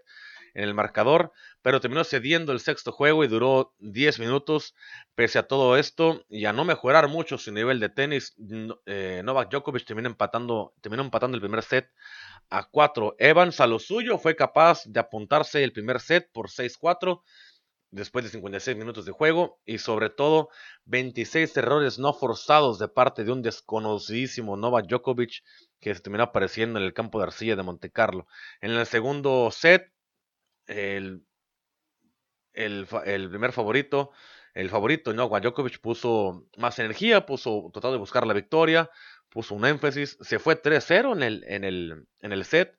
[0.56, 4.74] en el marcador, pero terminó cediendo el sexto juego y duró 10 minutos.
[5.14, 8.36] Pese a todo esto y a no mejorar mucho su nivel de tenis,
[8.86, 11.92] eh, Novak Djokovic terminó empatando, terminó empatando el primer set
[12.50, 13.16] a 4.
[13.20, 17.22] Evans a lo suyo fue capaz de apuntarse el primer set por 6-4
[17.92, 20.50] después de 56 minutos de juego y sobre todo
[20.86, 25.44] 26 errores no forzados de parte de un desconocidísimo Novak Djokovic
[25.80, 28.28] que se terminó apareciendo en el campo de arcilla de Monte Carlo.
[28.60, 29.94] En el segundo set,
[30.68, 31.26] el,
[32.54, 32.88] el,
[33.30, 34.12] primer favorito,
[34.54, 38.90] el favorito Novak Djokovic puso más energía, puso tratando de buscar la victoria,
[39.30, 42.76] puso un énfasis, se fue 3-0 en el, en, el, en el set,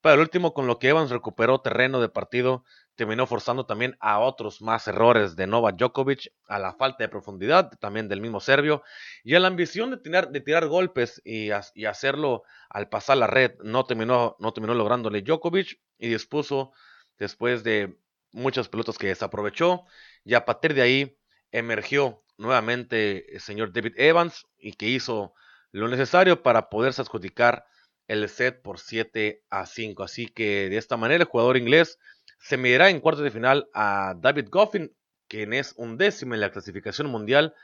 [0.00, 2.64] pero el último con lo que Evans recuperó terreno de partido,
[2.94, 7.70] terminó forzando también a otros más errores de Novak Djokovic, a la falta de profundidad
[7.80, 8.82] también del mismo serbio,
[9.24, 13.26] y a la ambición de tirar, de tirar golpes y, y hacerlo al pasar la
[13.26, 16.72] red, no terminó, no terminó lográndole Djokovic, y dispuso
[17.20, 17.96] después de
[18.32, 19.84] muchas pelotas que desaprovechó,
[20.24, 21.18] y a partir de ahí
[21.52, 25.34] emergió nuevamente el señor David Evans, y que hizo
[25.70, 27.66] lo necesario para poderse adjudicar
[28.08, 30.02] el set por 7 a 5.
[30.02, 31.98] Así que de esta manera el jugador inglés
[32.40, 34.92] se medirá en cuartos de final a David Goffin,
[35.28, 37.54] quien es un décimo en la clasificación mundial.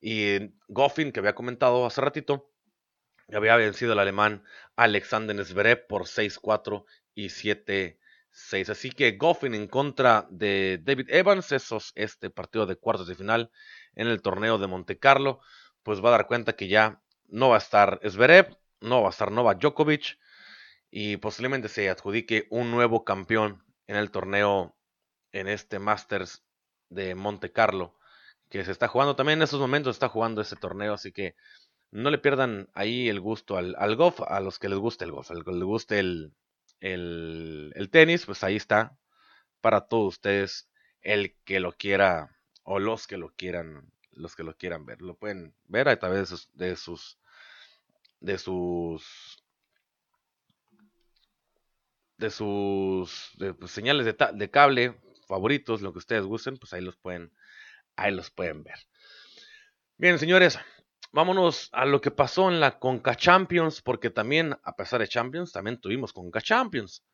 [0.00, 2.50] Y Goffin, que había comentado hace ratito,
[3.32, 4.42] había vencido al alemán
[4.74, 7.28] Alexander Zverev por 6-4 y
[8.34, 8.70] 7-6.
[8.70, 13.50] Así que Goffin en contra de David Evans, esos, este partido de cuartos de final
[13.94, 15.40] en el torneo de Monte Carlo,
[15.82, 19.10] pues va a dar cuenta que ya no va a estar Zverev, no va a
[19.10, 20.18] estar Novak Djokovic.
[20.90, 24.76] Y posiblemente se adjudique un nuevo campeón en el torneo,
[25.32, 26.44] en este Masters
[26.88, 27.96] de Monte Carlo,
[28.48, 31.34] que se está jugando también en estos momentos, está jugando ese torneo, así que
[31.90, 35.30] no le pierdan ahí el gusto al, golf, a los que les guste el golf,
[35.30, 36.32] a los que les guste el,
[36.84, 38.98] el, tenis, pues ahí está
[39.60, 40.68] para todos ustedes
[41.00, 45.02] el que lo quiera o los que lo quieran los que lo quieran ver.
[45.02, 47.18] Lo pueden ver a través de sus
[48.20, 49.42] de sus
[52.18, 54.94] de sus, pues, señales de, de, cable
[55.26, 57.32] favoritos, lo que ustedes gusten, pues ahí los pueden
[57.96, 58.78] ahí los pueden ver.
[59.96, 60.58] Bien, señores,
[61.14, 65.52] vámonos a lo que pasó en la Conca Champions, porque también a pesar de Champions,
[65.52, 67.04] también tuvimos Conca Champions.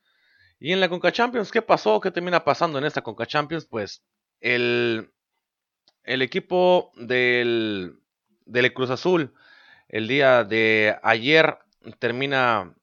[0.58, 2.00] Y en la Conca Champions, ¿qué pasó?
[2.00, 3.66] ¿Qué termina pasando en esta Conca Champions?
[3.66, 4.02] Pues
[4.40, 5.10] el
[6.04, 8.00] el equipo del,
[8.46, 9.34] del Cruz Azul
[9.88, 11.58] el día de ayer
[11.98, 12.74] termina,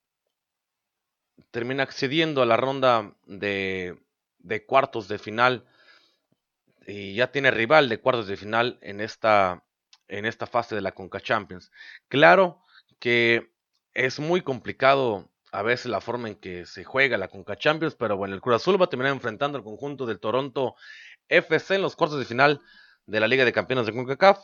[1.51, 3.97] termina accediendo a la ronda de,
[4.39, 5.65] de cuartos de final
[6.85, 9.63] y ya tiene rival de cuartos de final en esta,
[10.07, 11.71] en esta fase de la Conca Champions.
[12.07, 12.61] Claro
[12.99, 13.51] que
[13.93, 18.17] es muy complicado a veces la forma en que se juega la Conca Champions, pero
[18.17, 20.75] bueno, el Cruz Azul va a terminar enfrentando al conjunto del Toronto
[21.29, 22.61] FC en los cuartos de final
[23.05, 24.39] de la Liga de Campeones de CONCACAF,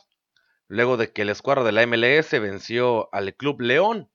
[0.67, 4.09] luego de que el escuadra de la MLS venció al Club León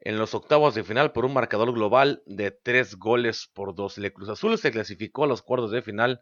[0.00, 3.96] en los octavos de final por un marcador global de tres goles por dos.
[3.98, 6.20] El Cruz Azul se clasificó a los cuartos de final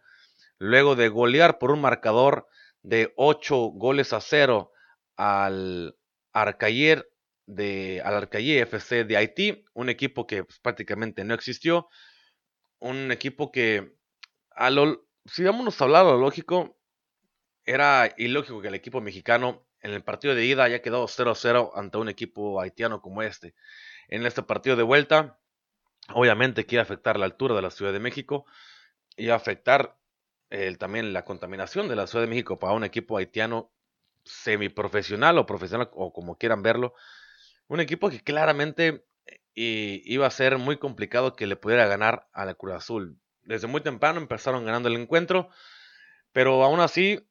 [0.59, 2.47] luego de golear por un marcador
[2.83, 4.73] de ocho goles a cero
[5.17, 5.97] al
[6.33, 7.09] Arcayer
[7.47, 11.89] de al Arcayer FC de Haití, un equipo que pues, prácticamente no existió,
[12.79, 13.95] un equipo que
[14.51, 16.79] a lo, si vamos a hablar lo lógico,
[17.65, 21.99] era ilógico que el equipo mexicano en el partido de ida haya quedado 0-0 ante
[21.99, 23.55] un equipo haitiano como este.
[24.09, 25.39] En este partido de vuelta,
[26.15, 28.47] obviamente que afectar la altura de la Ciudad de México,
[29.17, 29.97] iba a afectar
[30.79, 33.73] también la contaminación de la Ciudad de México para un equipo haitiano
[34.25, 36.95] semiprofesional o profesional o como quieran verlo.
[37.69, 39.05] Un equipo que claramente
[39.55, 43.19] eh, iba a ser muy complicado que le pudiera ganar a la Cruz Azul.
[43.43, 45.49] Desde muy temprano empezaron ganando el encuentro,
[46.33, 47.27] pero aún así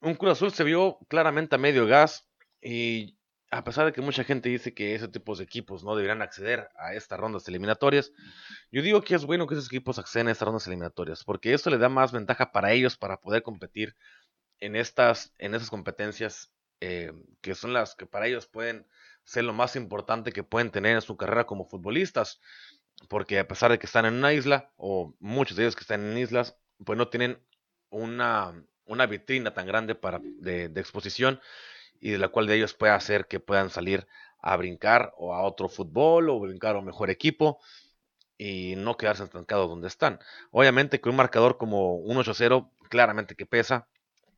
[0.00, 2.28] un Cruz Azul se vio claramente a medio gas
[2.60, 3.18] y
[3.54, 6.68] a pesar de que mucha gente dice que ese tipo de equipos no deberían acceder
[6.76, 8.12] a estas rondas eliminatorias,
[8.72, 11.70] yo digo que es bueno que esos equipos acceden a estas rondas eliminatorias, porque esto
[11.70, 13.94] le da más ventaja para ellos para poder competir
[14.58, 18.88] en estas, en esas competencias eh, que son las que para ellos pueden
[19.22, 22.40] ser lo más importante que pueden tener en su carrera como futbolistas,
[23.08, 26.02] porque a pesar de que están en una isla, o muchos de ellos que están
[26.02, 27.40] en islas, pues no tienen
[27.88, 28.52] una,
[28.84, 31.40] una vitrina tan grande para, de exposición
[32.04, 34.06] y de la cual de ellos puede hacer que puedan salir
[34.38, 37.62] a brincar o a otro fútbol o brincar a un mejor equipo
[38.36, 40.20] y no quedarse estancados donde están.
[40.50, 43.88] Obviamente que un marcador como un 8-0 claramente que pesa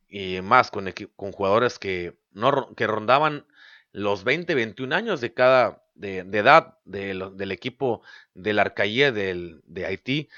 [0.07, 3.45] y más con, con jugadores que, no, que rondaban
[3.91, 8.01] los 20, 21 años de cada de, edad del equipo
[8.33, 10.29] del, de Haití,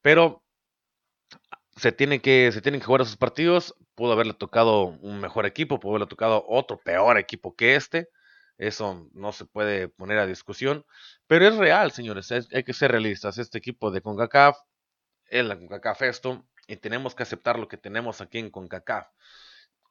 [0.00, 0.42] pero
[1.76, 5.80] se tienen que se tienen que jugar esos partidos pudo haberle tocado un mejor equipo,
[5.80, 8.08] pudo haberle tocado otro peor equipo que este.
[8.58, 10.84] Eso no se puede poner a discusión.
[11.26, 12.30] Pero es real, señores.
[12.30, 13.38] hay que ser realistas.
[13.38, 14.58] Este equipo de CONCACAF
[15.26, 16.46] es la CONCACAF esto.
[16.66, 19.08] Y tenemos que aceptar lo que tenemos aquí en CONCACAF.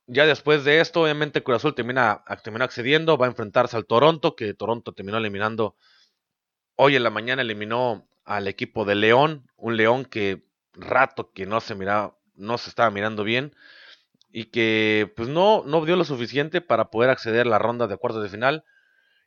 [0.07, 3.17] Ya después de esto, obviamente Cruz Azul termina, termina accediendo.
[3.17, 5.75] Va a enfrentarse al Toronto, que Toronto terminó eliminando.
[6.75, 9.49] Hoy en la mañana eliminó al equipo de León.
[9.57, 13.53] Un León que rato que no se miraba, no se estaba mirando bien
[14.31, 17.97] y que pues no, no dio lo suficiente para poder acceder a la ronda de
[17.97, 18.65] cuartos de final.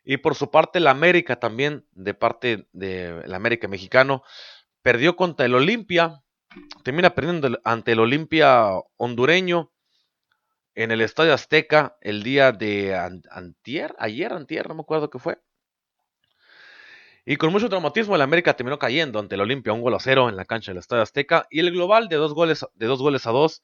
[0.03, 4.23] Y por su parte, la América también, de parte de la América mexicano,
[4.81, 6.23] perdió contra el Olimpia,
[6.83, 9.71] termina perdiendo ante el Olimpia hondureño
[10.75, 12.95] en el Estadio Azteca el día de
[13.31, 15.39] antier, ayer, antier, no me acuerdo qué fue.
[17.29, 20.29] Y con mucho traumatismo el América terminó cayendo ante el Olimpia un gol a cero
[20.29, 23.27] en la cancha del Estadio Azteca y el global de dos goles, de dos goles
[23.27, 23.63] a dos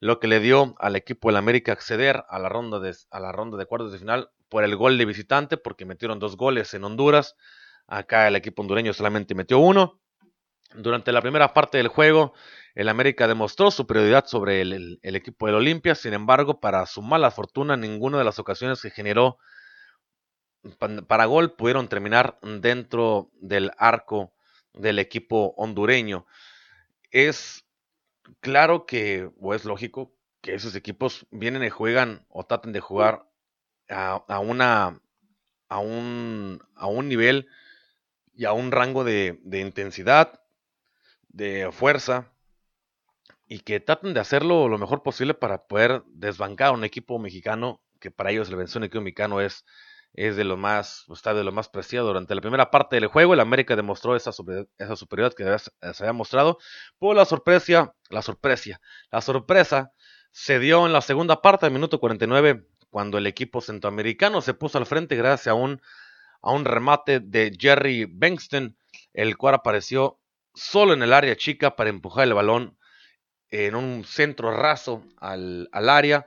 [0.00, 3.30] lo que le dio al equipo del América acceder a la ronda de, a la
[3.30, 6.82] ronda de cuartos de final por el gol de visitante, porque metieron dos goles en
[6.82, 7.36] Honduras.
[7.86, 10.00] Acá el equipo hondureño solamente metió uno.
[10.74, 12.34] Durante la primera parte del juego,
[12.74, 15.94] el América demostró superioridad sobre el, equipo del Olimpia.
[15.94, 19.38] Sin embargo, para su mala fortuna, ninguna de las ocasiones que generó
[21.06, 24.32] para gol pudieron terminar dentro del arco
[24.72, 26.26] del equipo hondureño.
[27.10, 27.64] Es
[28.40, 33.26] claro que, o es lógico, que esos equipos vienen y juegan o traten de jugar
[33.88, 35.00] a, una
[35.68, 37.48] a un, a un nivel
[38.34, 40.42] y a un rango de, de, intensidad,
[41.28, 42.32] de fuerza,
[43.46, 47.82] y que traten de hacerlo lo mejor posible para poder desbancar a un equipo mexicano,
[48.00, 49.64] que para ellos el vencer un equipo mexicano es
[50.14, 52.06] es de lo más, está de lo más preciado.
[52.06, 54.30] Durante la primera parte del juego, el América demostró esa,
[54.78, 56.58] esa superioridad que se había mostrado.
[56.98, 59.92] Por la sorpresa, la sorpresa, la sorpresa
[60.30, 64.78] se dio en la segunda parte, del minuto 49, cuando el equipo centroamericano se puso
[64.78, 65.82] al frente gracias a un,
[66.42, 68.76] a un remate de Jerry Bengston,
[69.12, 70.20] el cual apareció
[70.54, 72.78] solo en el área chica para empujar el balón
[73.50, 76.26] en un centro raso al, al área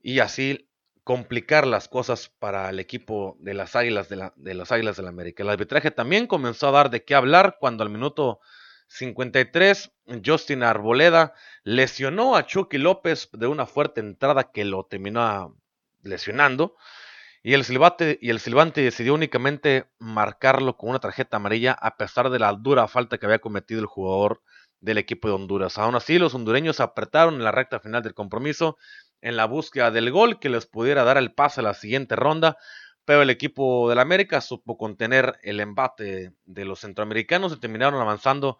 [0.00, 0.68] y así
[1.04, 5.06] complicar las cosas para el equipo de las Águilas de, la, de las Águilas del
[5.06, 5.42] América.
[5.42, 8.40] El arbitraje también comenzó a dar de qué hablar cuando al minuto
[8.88, 9.92] 53
[10.24, 15.56] Justin Arboleda lesionó a Chucky López de una fuerte entrada que lo terminó
[16.02, 16.76] lesionando
[17.42, 22.30] y el silbante y el silbante decidió únicamente marcarlo con una tarjeta amarilla a pesar
[22.30, 24.42] de la dura falta que había cometido el jugador
[24.80, 25.76] del equipo de Honduras.
[25.78, 28.78] Aún así, los hondureños apretaron en la recta final del compromiso
[29.24, 32.58] en la búsqueda del gol que les pudiera dar el pase a la siguiente ronda,
[33.06, 38.58] pero el equipo del América supo contener el embate de los centroamericanos y terminaron avanzando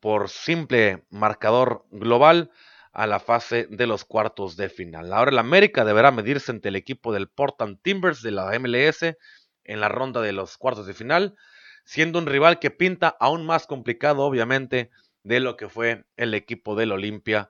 [0.00, 2.50] por simple marcador global
[2.92, 5.12] a la fase de los cuartos de final.
[5.12, 9.16] Ahora el América deberá medirse ante el equipo del Portland Timbers de la MLS
[9.62, 11.36] en la ronda de los cuartos de final,
[11.84, 14.90] siendo un rival que pinta aún más complicado, obviamente,
[15.22, 17.48] de lo que fue el equipo del Olimpia,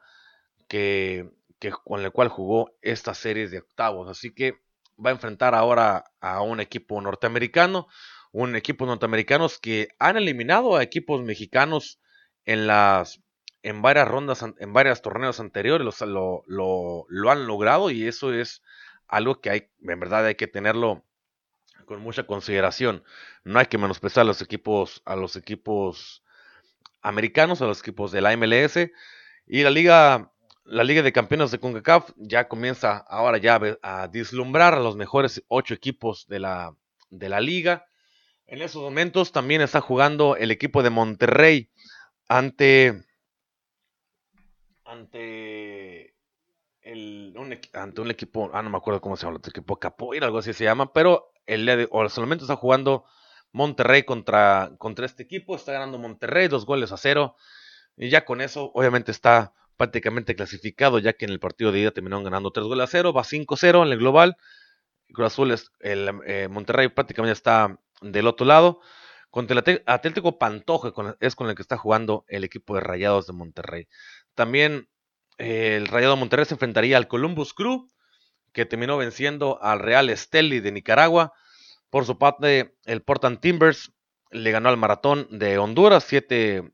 [0.68, 1.37] que,
[1.84, 4.08] con el cual jugó esta serie de octavos.
[4.08, 4.60] Así que
[5.04, 7.88] va a enfrentar ahora a un equipo norteamericano,
[8.32, 12.00] un equipo norteamericanos que han eliminado a equipos mexicanos
[12.44, 13.20] en las
[13.62, 18.62] en varias rondas, en varios torneos anteriores, lo, lo, lo, han logrado y eso es
[19.08, 21.04] algo que hay, en verdad hay que tenerlo
[21.84, 23.02] con mucha consideración.
[23.44, 26.22] No hay que menospreciar a los equipos, a los equipos
[27.02, 28.90] americanos, a los equipos de la MLS
[29.46, 30.32] y la liga,
[30.68, 35.42] la liga de campeones de CONCACAF ya comienza ahora ya a dislumbrar a los mejores
[35.48, 36.76] ocho equipos de la,
[37.10, 37.86] de la liga.
[38.46, 41.70] En esos momentos también está jugando el equipo de Monterrey
[42.28, 43.02] ante
[44.84, 46.14] ante
[46.82, 50.26] el, un, ante un equipo, ah, no me acuerdo cómo se llama, el equipo Capoeira,
[50.26, 53.04] algo así se llama, pero el día o solamente está jugando
[53.52, 57.36] Monterrey contra, contra este equipo, está ganando Monterrey, dos goles a cero,
[57.96, 61.92] y ya con eso, obviamente está prácticamente clasificado, ya que en el partido de ida
[61.92, 64.36] terminaron ganando tres goles a cero, va 5-0 en el global,
[65.14, 68.80] Cruz Azul, es, el eh, Monterrey prácticamente está del otro lado,
[69.30, 73.34] contra el Atlético Pantoja es con el que está jugando el equipo de Rayados de
[73.34, 73.88] Monterrey.
[74.34, 74.88] También
[75.38, 77.88] eh, el Rayado Monterrey se enfrentaría al Columbus Crew,
[78.52, 81.32] que terminó venciendo al Real Esteli de Nicaragua.
[81.90, 83.92] Por su parte, el Portland Timbers
[84.30, 86.72] le ganó al Maratón de Honduras, 7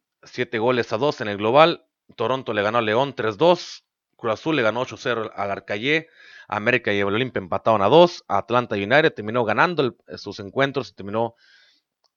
[0.58, 1.86] goles a 2 en el global.
[2.16, 3.84] Toronto le ganó a León 3-2.
[4.16, 6.08] Cruz Azul le ganó 8-0 al Arcayé.
[6.48, 8.24] América y el Olimpia empataron a 2.
[8.28, 11.34] Atlanta United terminó ganando sus encuentros y terminó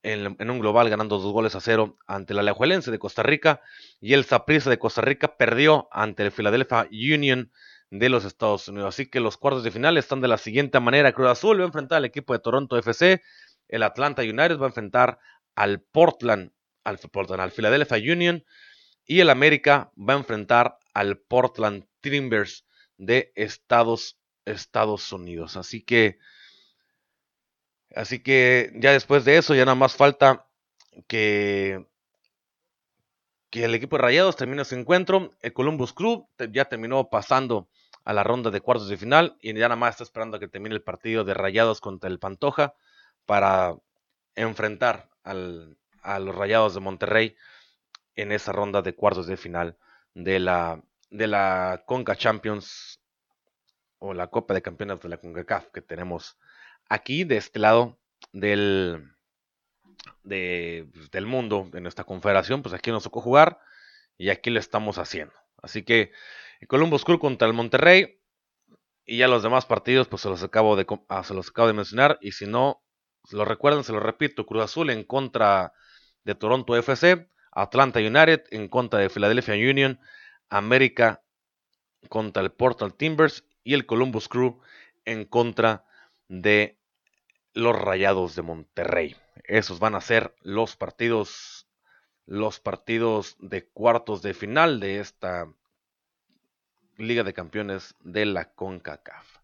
[0.03, 3.61] en, un global ganando dos goles a cero ante la Alajuelense de Costa Rica
[3.99, 7.51] y el Saprissa de Costa Rica perdió ante el Philadelphia Union
[7.89, 8.95] de los Estados Unidos.
[8.95, 11.13] Así que los cuartos de final están de la siguiente manera.
[11.13, 13.21] Cruz Azul va a enfrentar al equipo de Toronto FC,
[13.67, 15.19] el Atlanta United va a enfrentar
[15.55, 16.51] al Portland,
[16.83, 18.43] al, Portland, al Philadelphia Union
[19.07, 22.65] y el América va a enfrentar al Portland Timbers
[22.97, 25.57] de Estados, Estados Unidos.
[25.57, 26.19] Así que
[27.95, 30.45] Así que ya después de eso, ya nada más falta
[31.07, 31.87] que,
[33.49, 35.31] que el equipo de Rayados termine su encuentro.
[35.41, 37.69] El Columbus Club ya terminó pasando
[38.03, 40.47] a la ronda de cuartos de final y ya nada más está esperando a que
[40.47, 42.75] termine el partido de Rayados contra el Pantoja
[43.25, 43.75] para
[44.35, 47.35] enfrentar al, a los Rayados de Monterrey
[48.17, 49.77] en esa ronda de cuartos de final
[50.13, 52.99] de la, de la Conca Champions
[53.99, 56.37] o la Copa de Campeones de la CONCACAF que tenemos
[56.89, 57.97] aquí de este lado
[58.33, 59.15] del,
[60.23, 63.59] pues, del mundo, de nuestra confederación, pues aquí nos tocó jugar
[64.17, 65.33] y aquí lo estamos haciendo.
[65.61, 66.11] Así que
[66.67, 68.19] Columbus Crew contra el Monterrey
[69.05, 71.73] y ya los demás partidos pues se los acabo de, ah, se los acabo de
[71.73, 72.83] mencionar y si no,
[73.31, 75.73] lo recuerdan, se lo repito, Cruz Azul en contra
[76.23, 79.99] de Toronto FC, Atlanta United en contra de Philadelphia Union,
[80.47, 81.23] América
[82.07, 84.61] contra el Portal Timbers y el Columbus Crew
[85.05, 85.85] en contra
[86.27, 86.77] de
[87.53, 89.15] los Rayados de Monterrey.
[89.43, 91.67] Esos van a ser los partidos
[92.27, 95.51] los partidos de cuartos de final de esta
[96.97, 99.37] Liga de Campeones de la CONCACAF.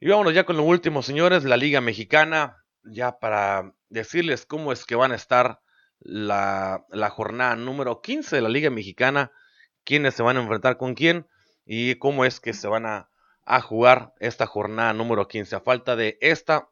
[0.00, 4.86] Y vámonos ya con lo último, señores, la Liga Mexicana, ya para decirles cómo es
[4.86, 5.61] que van a estar
[6.04, 9.32] la, jornada número 15 de la Liga Mexicana,
[9.84, 11.26] quiénes se van a enfrentar con quién
[11.64, 13.10] y cómo es que se van a,
[13.44, 15.56] a jugar esta jornada número 15.
[15.56, 16.68] A falta de esta,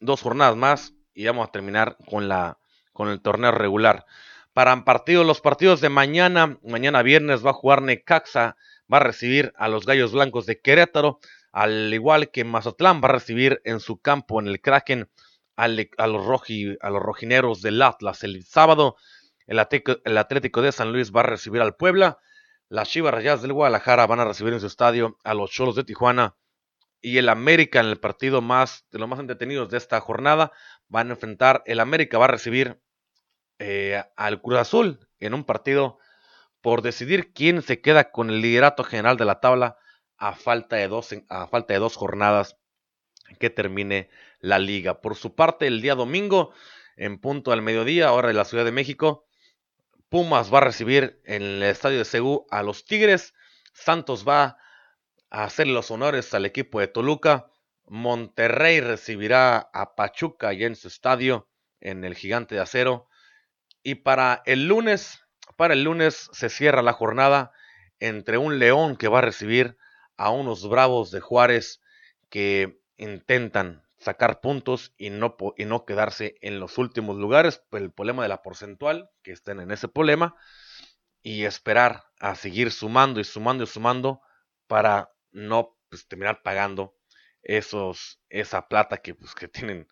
[0.00, 2.58] dos jornadas más y vamos a terminar con, la,
[2.92, 4.06] con el torneo regular.
[4.52, 8.56] Para partidos, los partidos de mañana, mañana viernes va a jugar Necaxa,
[8.92, 11.18] va a recibir a los Gallos Blancos de Querétaro,
[11.50, 15.08] al igual que Mazatlán va a recibir en su campo en el Kraken
[15.56, 16.06] a, los a
[16.90, 18.24] los rojineros del Atlas.
[18.24, 18.96] El sábado
[19.46, 22.18] el Atlético, el Atlético de San Luis va a recibir al Puebla,
[22.68, 25.84] las Chivas Rayadas del Guadalajara van a recibir en su estadio a los Cholos de
[25.84, 26.36] Tijuana
[27.00, 30.52] y el América en el partido más de los más entretenidos de esta jornada
[30.88, 32.80] van a enfrentar el América va a recibir
[33.58, 35.98] eh, al Cruz Azul en un partido
[36.62, 39.76] por decidir quién se queda con el liderato general de la tabla
[40.16, 42.56] a falta de dos, a falta de dos jornadas
[43.38, 44.08] que termine
[44.44, 45.00] la liga.
[45.00, 46.52] Por su parte, el día domingo,
[46.96, 49.26] en punto al mediodía, hora de la Ciudad de México,
[50.10, 53.34] Pumas va a recibir en el estadio de Seúl a los Tigres,
[53.72, 54.58] Santos va
[55.30, 57.50] a hacer los honores al equipo de Toluca.
[57.86, 61.48] Monterrey recibirá a Pachuca ya en su estadio,
[61.80, 63.08] en el Gigante de Acero.
[63.82, 65.20] Y para el lunes,
[65.56, 67.52] para el lunes se cierra la jornada
[67.98, 69.76] entre un León que va a recibir
[70.16, 71.80] a unos Bravos de Juárez
[72.28, 78.22] que intentan sacar puntos y no, y no quedarse en los últimos lugares, el problema
[78.22, 80.36] de la porcentual, que estén en ese problema,
[81.22, 84.20] y esperar a seguir sumando y sumando y sumando
[84.66, 86.94] para no pues, terminar pagando
[87.42, 89.88] esos, esa plata que, pues, que, tienen,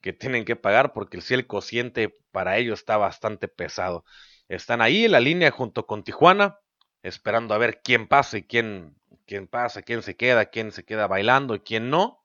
[0.00, 4.04] que tienen que pagar, porque si el cociente para ellos está bastante pesado.
[4.48, 6.58] Están ahí en la línea junto con Tijuana,
[7.02, 8.96] esperando a ver quién pasa y quién,
[9.26, 12.21] quién pasa, quién se queda, quién se queda bailando y quién no.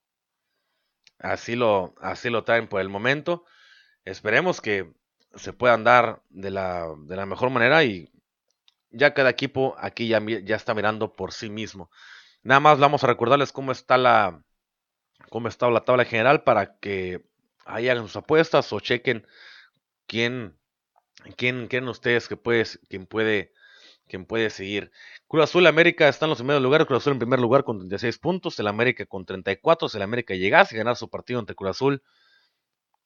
[1.20, 3.46] Así lo, así lo traen por el momento.
[4.06, 4.94] Esperemos que
[5.36, 8.12] se puedan dar de la, de la mejor manera y
[8.90, 11.90] ya cada equipo aquí ya, ya está mirando por sí mismo.
[12.44, 14.44] Nada más vamos a recordarles cómo está la,
[15.30, 17.26] cómo está la tabla general para que
[17.66, 19.28] hagan sus apuestas o chequen
[20.08, 20.58] quién,
[21.36, 23.54] quién creen ustedes que puede, quién puede,
[24.08, 24.92] quién puede seguir.
[25.28, 28.60] Cruz Azul América están los primeros lugares, Cruz Azul en primer lugar con 36 puntos,
[28.60, 32.02] el América con 34, si el América llegase a ganar su partido ante Cruz Azul,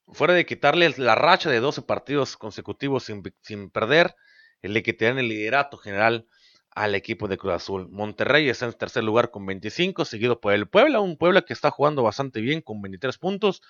[0.08, 3.10] fuera de quitarle la racha de 12 partidos consecutivos
[3.41, 4.16] sin, perder,
[4.62, 6.28] le quitarían el liderato general
[6.70, 7.89] al equipo de Cruz Azul.
[7.89, 11.72] Monterrey está en tercer lugar con 25, seguido por el Puebla, un Puebla que está
[11.72, 13.62] jugando bastante bien con 23 puntos,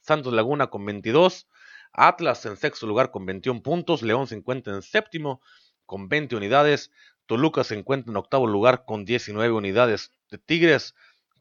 [0.00, 1.48] Santos Laguna con 22,
[1.92, 5.40] Atlas en sexto lugar con 21 puntos, León se encuentra en séptimo
[5.86, 6.90] con 20 unidades,
[7.26, 10.12] Toluca se encuentra en octavo lugar con 19 unidades.
[10.30, 10.94] De Tigres,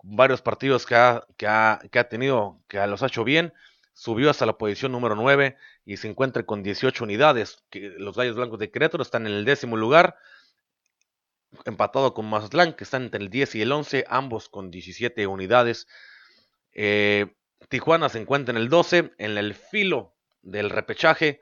[0.04, 3.54] varios partidos que ha, que ha, que ha tenido, que los ha hecho bien,
[3.94, 7.64] subió hasta la posición número 9 y se encuentra con 18 unidades.
[7.98, 10.18] Los Gallos Blancos de Querétaro están en el décimo lugar,
[11.66, 15.88] empatado con Mazatlán, que están entre el 10 y el 11, ambos con 17 unidades.
[16.74, 17.36] Eh,
[17.70, 21.40] Tijuana se encuentra en el 12, en el filo del repechaje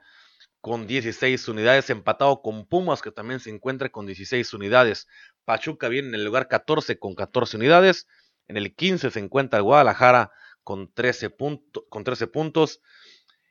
[0.64, 5.06] con 16 unidades, empatado con Pumas, que también se encuentra con 16 unidades.
[5.44, 8.08] Pachuca viene en el lugar 14 con 14 unidades.
[8.48, 11.36] En el 15 se encuentra Guadalajara con 13,
[11.90, 12.80] con 13 puntos.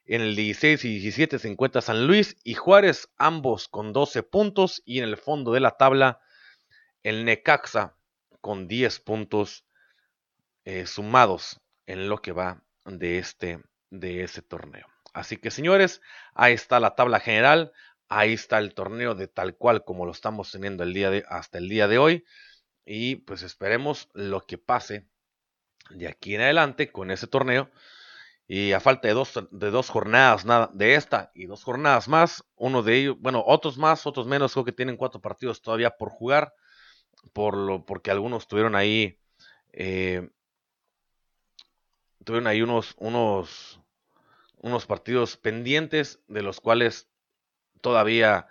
[0.06, 4.82] En el 16 y 17 se encuentra San Luis y Juárez, ambos con 12 puntos.
[4.84, 6.20] Y en el fondo de la tabla,
[7.04, 7.96] el Necaxa
[8.42, 9.68] con 10 puntos
[10.66, 13.62] eh, sumados en lo que va de este,
[13.92, 14.93] de ese torneo.
[15.14, 16.02] Así que señores,
[16.34, 17.72] ahí está la tabla general,
[18.10, 21.60] ahí está el torneo de tal cual como lo estamos teniendo el día de, hasta
[21.60, 22.26] el día de hoy.
[22.86, 25.08] Y pues esperemos lo que pase
[25.90, 27.70] de aquí en adelante con ese torneo.
[28.48, 32.44] Y a falta de dos, de dos jornadas, nada, de esta y dos jornadas más,
[32.56, 36.10] uno de ellos, bueno, otros más, otros menos, creo que tienen cuatro partidos todavía por
[36.10, 36.54] jugar,
[37.34, 39.18] por lo, porque algunos tuvieron ahí,
[39.72, 40.30] eh,
[42.26, 43.80] tuvieron ahí unos, unos,
[44.64, 47.10] unos partidos pendientes de los cuales
[47.82, 48.48] todavía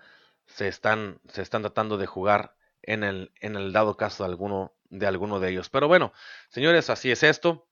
[0.46, 4.74] se están, se están tratando de jugar en el, en el dado caso de alguno,
[4.90, 5.70] de alguno de ellos.
[5.70, 6.12] Pero bueno,
[6.50, 7.66] señores, así es esto.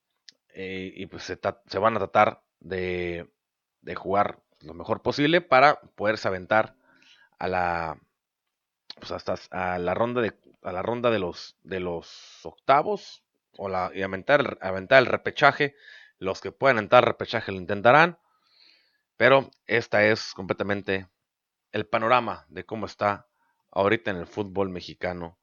[0.54, 3.30] Eh, y pues se, van a tratar de,
[3.82, 6.74] de, jugar lo mejor posible para poderse aventar
[7.38, 8.00] a la
[8.98, 10.32] pues hasta a la ronda de
[10.62, 13.22] a la ronda de los de los octavos
[13.56, 15.76] o la y aventar, aventar el repechaje
[16.18, 18.18] los que puedan entrar al repechaje lo intentarán
[19.20, 21.06] pero esta es completamente
[21.72, 23.28] el panorama de cómo está
[23.70, 25.38] ahorita en el fútbol mexicano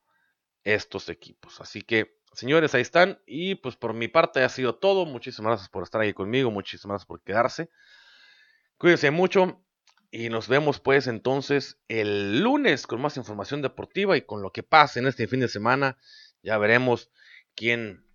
[0.64, 1.62] estos equipos.
[1.62, 3.22] Así que, señores, ahí están.
[3.28, 5.06] Y pues por mi parte ha sido todo.
[5.06, 6.50] Muchísimas gracias por estar ahí conmigo.
[6.50, 7.70] Muchísimas gracias por quedarse.
[8.80, 9.64] Cuídense mucho.
[10.10, 14.64] Y nos vemos pues entonces el lunes con más información deportiva y con lo que
[14.64, 16.00] pase en este fin de semana.
[16.42, 17.12] Ya veremos
[17.54, 18.07] quién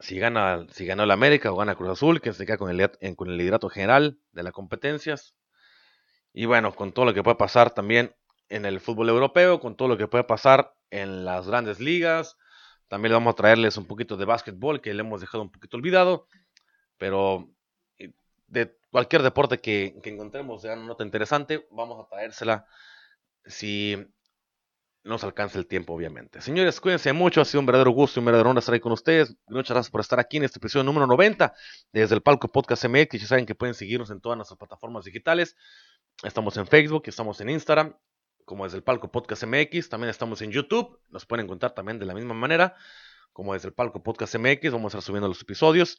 [0.00, 2.90] si gana, si ganó el América o gana Cruz Azul, que se queda con el,
[3.16, 5.34] con el liderato general de las competencias.
[6.32, 8.14] Y bueno, con todo lo que puede pasar también
[8.48, 12.36] en el fútbol europeo, con todo lo que puede pasar en las grandes ligas.
[12.88, 16.26] También vamos a traerles un poquito de básquetbol que le hemos dejado un poquito olvidado.
[16.96, 17.50] Pero
[18.46, 22.66] de cualquier deporte que, que encontremos de una nota interesante, vamos a traérsela
[23.44, 23.96] si
[25.02, 26.42] nos alcanza el tiempo, obviamente.
[26.42, 27.40] Señores, cuídense mucho.
[27.40, 29.34] Ha sido un verdadero gusto y un verdadero honor estar ahí con ustedes.
[29.48, 31.54] Muchas gracias por estar aquí en este episodio número 90
[31.92, 33.20] desde el Palco Podcast MX.
[33.20, 35.56] Ya saben que pueden seguirnos en todas nuestras plataformas digitales.
[36.22, 37.96] Estamos en Facebook, estamos en Instagram,
[38.44, 39.88] como desde el Palco Podcast MX.
[39.88, 41.00] También estamos en YouTube.
[41.08, 42.76] Nos pueden encontrar también de la misma manera,
[43.32, 44.72] como desde el Palco Podcast MX.
[44.72, 45.98] Vamos a estar subiendo los episodios.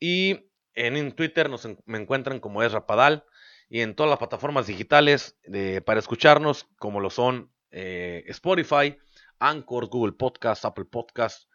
[0.00, 3.24] Y en Twitter nos me encuentran como es Rapadal.
[3.68, 5.38] Y en todas las plataformas digitales
[5.86, 8.96] para escucharnos, como lo son eh, Spotify,
[9.38, 11.48] Anchor, Google Podcast, Apple Podcast,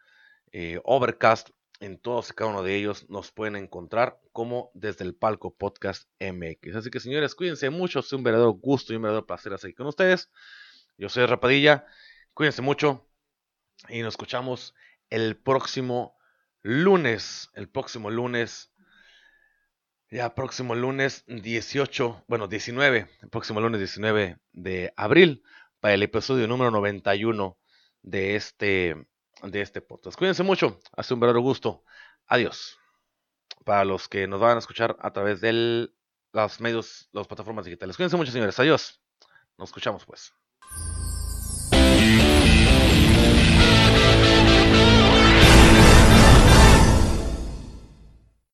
[0.52, 1.50] eh, Overcast,
[1.80, 6.08] en todos y cada uno de ellos nos pueden encontrar como desde el palco podcast
[6.20, 6.76] MX.
[6.76, 9.76] Así que señores, cuídense mucho, es un verdadero gusto y un verdadero placer estar aquí
[9.76, 10.30] con ustedes.
[10.96, 11.86] Yo soy Rapadilla,
[12.34, 13.08] cuídense mucho.
[13.88, 14.74] Y nos escuchamos
[15.08, 16.16] el próximo
[16.62, 18.72] lunes, el próximo lunes,
[20.10, 25.44] ya próximo lunes 18, bueno 19, el próximo lunes 19 de abril
[25.80, 27.58] para el episodio número 91
[28.02, 29.08] de este
[29.42, 30.18] de este podcast.
[30.18, 31.84] Cuídense mucho, hace un verdadero gusto.
[32.26, 32.78] Adiós.
[33.64, 35.88] Para los que nos van a escuchar a través de
[36.32, 37.96] los medios, las plataformas digitales.
[37.96, 38.58] Cuídense mucho, señores.
[38.58, 39.00] Adiós.
[39.56, 40.32] Nos escuchamos pues.